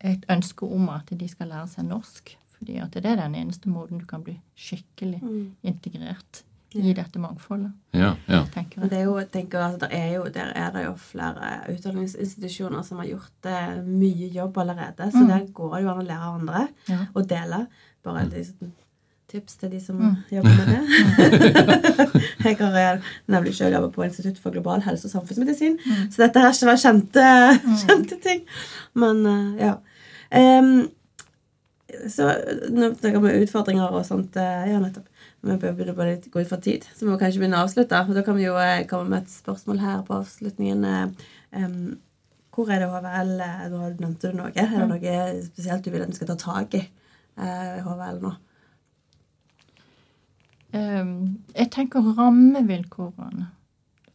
et 0.00 0.24
ønske 0.30 0.62
om 0.66 0.88
at 0.94 1.10
de 1.10 1.28
skal 1.28 1.48
lære 1.52 1.68
seg 1.68 1.84
norsk. 1.90 2.36
Fordi 2.58 2.76
at 2.82 2.92
det 2.92 3.06
er 3.08 3.16
den 3.16 3.34
eneste 3.34 3.70
måten 3.72 3.98
du 3.98 4.04
kan 4.06 4.22
bli 4.22 4.36
skikkelig 4.56 5.22
Mm. 5.22 5.54
integrert 5.64 6.42
i 6.74 6.92
dette 6.94 7.18
mangfoldet, 7.18 7.72
Ja, 7.92 8.12
ja. 8.28 8.44
tenker 8.54 8.82
jeg. 8.82 8.90
det 8.90 8.98
er 8.98 9.04
jo, 9.04 9.14
tenker 9.32 9.58
at 9.64 9.80
det 9.80 9.88
er 9.92 10.12
jo, 10.14 10.24
Der 10.30 10.52
er 10.54 10.70
det 10.70 10.84
jo 10.84 10.92
flere 10.94 11.64
utdanningsinstitusjoner 11.72 12.82
som 12.86 12.98
har 12.98 13.06
gjort 13.06 13.46
eh, 13.50 13.80
mye 13.82 14.28
jobb 14.30 14.58
allerede. 14.58 15.10
Så 15.10 15.18
Mm. 15.24 15.28
der 15.28 15.46
går 15.52 15.74
det 15.76 15.82
jo 15.82 15.88
an 15.90 15.98
å 15.98 16.06
lære 16.06 16.20
av 16.28 16.40
andre 16.40 16.68
Ja. 16.88 17.06
og 17.14 17.26
dele. 17.28 17.66
Bare 18.04 18.22
et 18.26 18.32
lite 18.32 18.70
tips 19.30 19.56
til 19.60 19.70
de 19.72 19.80
som 19.80 19.96
Mm. 20.00 20.16
jobber 20.32 20.56
med 20.58 20.66
det. 20.72 20.80
jeg 22.44 22.56
har 22.60 23.00
nemlig 23.30 23.54
selv 23.56 23.74
jobbet 23.76 23.92
på 23.94 24.04
Institutt 24.06 24.38
for 24.42 24.50
global 24.54 24.82
helse 24.86 25.06
og 25.06 25.14
samfunnsmedisin, 25.14 25.78
Mm. 25.86 26.10
så 26.12 26.24
dette 26.26 26.40
her 26.44 26.52
skal 26.56 26.68
være 26.72 26.82
kjente, 26.84 27.26
kjente 27.84 28.18
ting. 28.24 28.42
Men 28.94 29.22
eh, 29.26 29.66
ja. 29.66 29.74
Um, 30.30 30.88
så 32.08 32.28
snakker 32.70 33.18
vi 33.20 33.30
om 33.34 33.42
utfordringer 33.42 33.90
og 33.98 34.04
sånt. 34.06 34.36
eh, 34.38 34.68
Ja, 34.70 34.78
nettopp. 34.78 35.06
Vi 35.42 35.56
bør 35.56 35.72
begynne 35.72 35.94
på 35.96 36.04
litt 36.04 36.26
gå 36.30 36.40
ut 36.42 36.48
for 36.50 36.60
tid, 36.60 36.84
så 36.94 37.06
vi 37.06 37.10
må 37.10 37.16
kanskje 37.18 37.40
begynne 37.40 37.56
å 37.56 37.64
avslutte. 37.64 37.96
Da 38.14 38.22
kan 38.22 38.36
vi 38.36 38.44
jo 38.44 38.56
eh, 38.60 38.84
komme 38.86 39.08
med 39.08 39.22
et 39.22 39.32
spørsmål 39.32 39.78
her 39.80 40.02
på 40.06 40.18
avslutningen. 40.20 41.14
Um, 41.56 41.98
hvor 42.54 42.68
er 42.70 42.82
det 42.82 42.88
HVL 42.92 43.30
Nå 43.72 43.78
nevnte 44.02 44.28
du 44.30 44.36
noe. 44.36 44.50
Er 44.54 44.68
det 44.68 44.88
noe 44.90 45.42
spesielt 45.46 45.84
du 45.86 45.90
vil 45.94 46.02
at 46.04 46.10
vi 46.12 46.18
skal 46.18 46.28
ta 46.28 46.36
tak 46.36 46.74
i 46.76 46.82
i 47.40 47.80
HVL 47.86 48.18
nå? 48.20 48.34
Ehm, 50.72 51.38
Jeg 51.54 51.70
tenker 51.70 52.00
rammevilkårene 52.16 53.48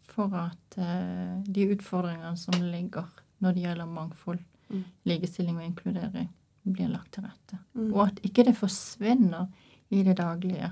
for 0.08 0.32
at 0.40 0.78
eh, 0.78 1.42
de 1.52 1.68
utfordringene 1.76 2.38
som 2.38 2.54
ligger 2.62 3.06
når 3.44 3.54
det 3.54 3.64
gjelder 3.68 3.86
mangfold, 3.92 4.40
Mm. 4.72 4.84
likestilling 5.06 5.58
og 5.60 5.64
inkludering, 5.64 6.30
blir 6.66 6.88
lagt 6.90 7.12
til 7.14 7.22
rette. 7.24 7.60
Mm. 7.78 7.92
Og 7.94 8.08
at 8.08 8.16
ikke 8.26 8.44
det 8.48 8.56
forsvinner 8.58 9.46
i 9.92 10.00
det 10.02 10.16
daglige 10.18 10.72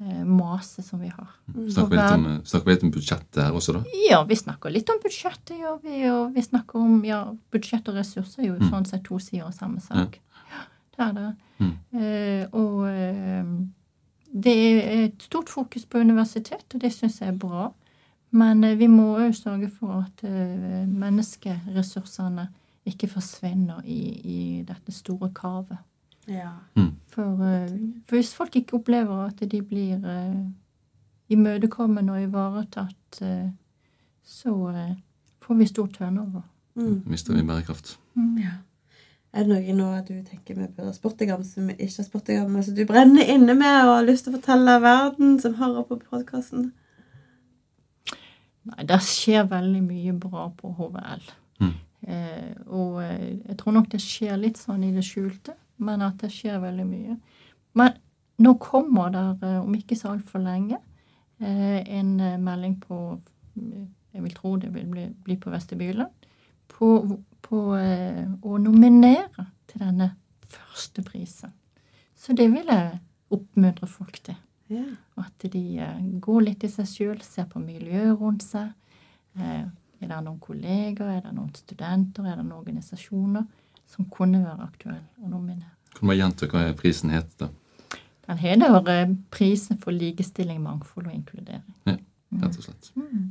eh, 0.00 0.22
maset 0.24 0.84
som 0.86 1.00
vi 1.00 1.08
har. 1.08 1.26
Snakker 1.48 1.88
vi 1.90 1.98
om, 2.14 2.26
snakker 2.46 2.64
vi 2.64 2.72
litt 2.76 2.84
om 2.84 2.92
budsjettet 2.94 3.42
her 3.42 3.50
også, 3.58 3.72
da? 3.74 3.82
Ja, 4.08 4.20
vi 4.22 4.34
snakker 4.38 4.70
litt 4.70 4.88
om 4.94 5.00
budsjettet, 5.02 5.58
Ja, 5.58 5.74
vi. 5.82 6.04
Og 6.12 6.32
vi 6.36 6.40
snakker 6.46 6.78
om 6.78 7.02
ja, 7.04 7.24
budsjett 7.50 7.88
og 7.90 7.96
ressurser 7.98 8.44
er 8.44 8.46
jo 8.52 8.54
Mm. 8.60 8.70
sånn 8.70 8.86
sett 8.86 9.02
to 9.04 9.18
sider 9.18 9.46
av 9.46 9.52
samme 9.52 9.80
sak. 9.82 10.20
Ja, 10.52 10.62
det 10.96 11.08
er 11.08 11.12
det. 11.12 11.36
Mm. 11.58 11.74
Eh, 12.00 12.46
og 12.52 12.86
eh, 12.86 13.44
det 14.32 14.54
er 14.54 15.04
et 15.04 15.22
stort 15.22 15.48
fokus 15.48 15.86
på 15.86 15.98
universitet, 15.98 16.74
og 16.74 16.80
det 16.80 16.92
syns 16.92 17.20
jeg 17.20 17.28
er 17.28 17.38
bra. 17.38 17.70
Men 18.30 18.64
eh, 18.64 18.78
vi 18.78 18.88
må 18.92 19.14
òg 19.16 19.32
sørge 19.36 19.70
for 19.72 20.04
at 20.04 20.24
eh, 20.28 20.84
menneskeressursene 20.88 22.48
ikke 22.88 23.08
forsvinner 23.08 23.80
i, 23.84 24.00
i 24.24 24.40
dette 24.68 24.92
store 24.92 25.30
kavet. 25.36 25.78
Ja. 26.28 26.50
For, 27.08 27.40
eh, 27.44 27.72
for 28.04 28.18
hvis 28.18 28.34
folk 28.36 28.56
ikke 28.56 28.80
opplever 28.80 29.30
at 29.30 29.40
de 29.50 29.62
blir 29.62 30.04
imøtekommende 31.28 32.12
og 32.12 32.22
ivaretatt, 32.22 33.20
så 34.24 34.54
får 35.44 35.54
vi 35.54 35.66
stor 35.66 35.86
turnover. 35.86 36.44
Mm. 36.74 37.02
Mister 37.06 37.34
vi 37.34 37.42
bærekraft? 37.42 37.98
ja. 38.38 38.60
Er 39.32 39.44
det 39.44 39.52
noe 39.52 39.74
nå 39.76 39.88
du 40.08 40.14
tenker 40.24 40.56
vi 40.56 40.66
bør 40.72 40.88
ha 40.88 40.94
spurt 40.96 41.18
deg 41.20 41.34
om 41.34 41.42
som 41.44 41.68
vi 41.68 41.76
ikke 41.76 42.00
har 42.00 42.06
spurt 42.06 42.30
deg 42.30 42.42
om, 42.42 42.56
som 42.64 42.76
du 42.76 42.84
brenner 42.88 43.28
inne 43.28 43.54
med 43.58 43.76
og 43.84 43.94
har 43.98 44.06
lyst 44.06 44.24
til 44.24 44.32
å 44.32 44.38
fortelle 44.38 44.78
verden 44.82 45.36
som 45.42 45.58
hører 45.58 45.84
på 45.88 46.00
podkasten? 46.06 46.70
Nei, 48.68 48.86
det 48.88 48.98
skjer 49.04 49.48
veldig 49.48 49.82
mye 49.84 50.14
bra 50.20 50.48
på 50.56 50.72
HVL. 50.76 51.28
Mm. 51.60 51.76
Eh, 52.08 52.50
og 52.66 52.98
eh, 53.04 53.30
jeg 53.50 53.56
tror 53.60 53.76
nok 53.76 53.88
det 53.92 54.00
skjer 54.04 54.40
litt 54.40 54.60
sånn 54.60 54.84
i 54.88 54.92
det 54.96 55.04
skjulte, 55.06 55.54
men 55.84 56.04
at 56.04 56.20
det 56.24 56.32
skjer 56.32 56.60
veldig 56.64 56.88
mye. 56.88 57.16
Men 57.78 57.96
nå 58.38 58.54
kommer 58.62 59.10
der, 59.10 59.36
eh, 59.42 59.60
om 59.64 59.74
ikke 59.74 59.96
så 59.96 60.12
altfor 60.14 60.42
lenge, 60.42 60.78
eh, 61.40 61.98
en 61.98 62.20
eh, 62.20 62.38
melding 62.38 62.80
på 62.80 63.20
Jeg 64.14 64.22
vil 64.22 64.34
tro 64.34 64.56
det 64.56 64.74
vil 64.74 64.86
bli, 64.86 65.08
bli 65.24 65.36
på 65.36 65.50
vestibylen. 65.50 66.06
På, 66.68 66.88
på 67.42 67.62
eh, 67.76 68.24
å 68.42 68.58
nominere 68.62 69.48
til 69.68 69.82
denne 69.82 70.12
første 70.52 71.02
prisen. 71.06 71.52
Så 72.18 72.34
det 72.36 72.48
vil 72.52 72.68
jeg 72.68 72.98
oppmuntre 73.34 73.88
folk 73.90 74.20
til. 74.24 74.36
Ja. 74.68 74.84
Og 75.16 75.24
at 75.24 75.46
de 75.52 75.62
eh, 75.80 76.00
går 76.20 76.44
litt 76.50 76.64
i 76.66 76.72
seg 76.72 76.88
sjøl, 76.90 77.22
ser 77.24 77.48
på 77.50 77.62
miljøet 77.62 78.18
rundt 78.20 78.44
seg. 78.46 78.72
Eh, 79.38 79.64
er 79.98 80.10
det 80.12 80.18
noen 80.24 80.38
kolleger, 80.42 81.08
er 81.08 81.22
det 81.24 81.32
noen 81.34 81.54
studenter, 81.56 82.26
er 82.26 82.36
det 82.36 82.44
noen 82.44 82.60
organisasjoner 82.60 83.46
som 83.88 84.06
kunne 84.12 84.44
være 84.44 84.68
aktuelle 84.68 85.24
å 85.24 85.30
nominere? 85.30 85.74
Kan 85.94 86.04
du 86.04 86.12
bare 86.12 86.20
gjenta 86.20 86.50
hva 86.52 86.66
prisen 86.78 87.14
heter, 87.14 87.48
da? 87.48 87.98
Den 88.28 88.40
heter 88.42 88.90
eh, 88.92 89.14
Prisen 89.32 89.80
for 89.80 89.96
likestilling, 89.96 90.60
mangfold 90.62 91.08
og 91.08 91.14
inkludering. 91.16 91.64
Rett 92.28 92.58
og 92.58 92.64
slett. 92.66 92.90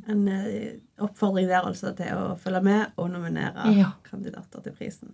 En 0.09 0.27
eh, 0.27 0.79
oppfordring 1.05 1.47
der 1.47 1.67
altså 1.69 1.91
til 1.95 2.09
å 2.17 2.31
følge 2.41 2.63
med 2.65 2.95
og 2.97 3.11
nominere 3.13 3.67
Ja. 3.77 3.91
kandidater 4.03 4.63
til 4.65 4.73
prisen. 4.73 5.13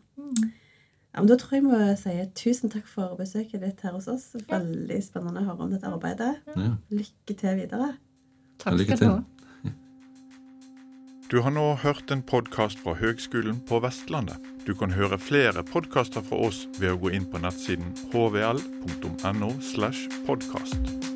Ja, 1.13 1.19
men 1.19 1.27
Da 1.27 1.35
tror 1.35 1.51
jeg 1.57 1.63
vi 1.63 1.69
må 1.69 1.97
si 1.99 2.13
tusen 2.33 2.71
takk 2.71 2.87
for 2.87 3.15
besøket 3.19 3.61
ditt 3.61 3.81
her 3.81 3.91
hos 3.91 4.07
oss. 4.07 4.31
Veldig 4.49 5.03
spennende 5.03 5.43
å 5.43 5.49
høre 5.51 5.67
om 5.67 5.71
dette 5.75 5.85
arbeidet. 5.91 6.37
Ja. 6.47 6.55
Mm. 6.55 6.77
Lykke 6.89 7.37
til 7.37 7.55
videre. 7.59 7.91
Takk 8.63 8.79
skal 8.79 8.97
du 8.97 9.05
ha. 9.09 9.19
Du 11.31 11.41
har 11.41 11.49
nå 11.51 11.75
hørt 11.81 12.11
en 12.11 12.21
podkast 12.21 12.77
fra 12.83 12.93
Høgskolen 12.93 13.59
på 13.65 13.79
Vestlandet. 13.81 14.37
Du 14.67 14.73
kan 14.75 14.91
høre 14.93 15.17
flere 15.17 15.63
podkaster 15.65 16.21
fra 16.21 16.37
oss 16.45 16.67
ved 16.79 16.91
å 16.93 16.99
gå 17.01 17.09
inn 17.15 17.25
på 17.25 17.41
nettsiden 17.41 17.89
hvl.no. 18.13 19.49
slash 19.61 20.07
podkast. 20.27 21.12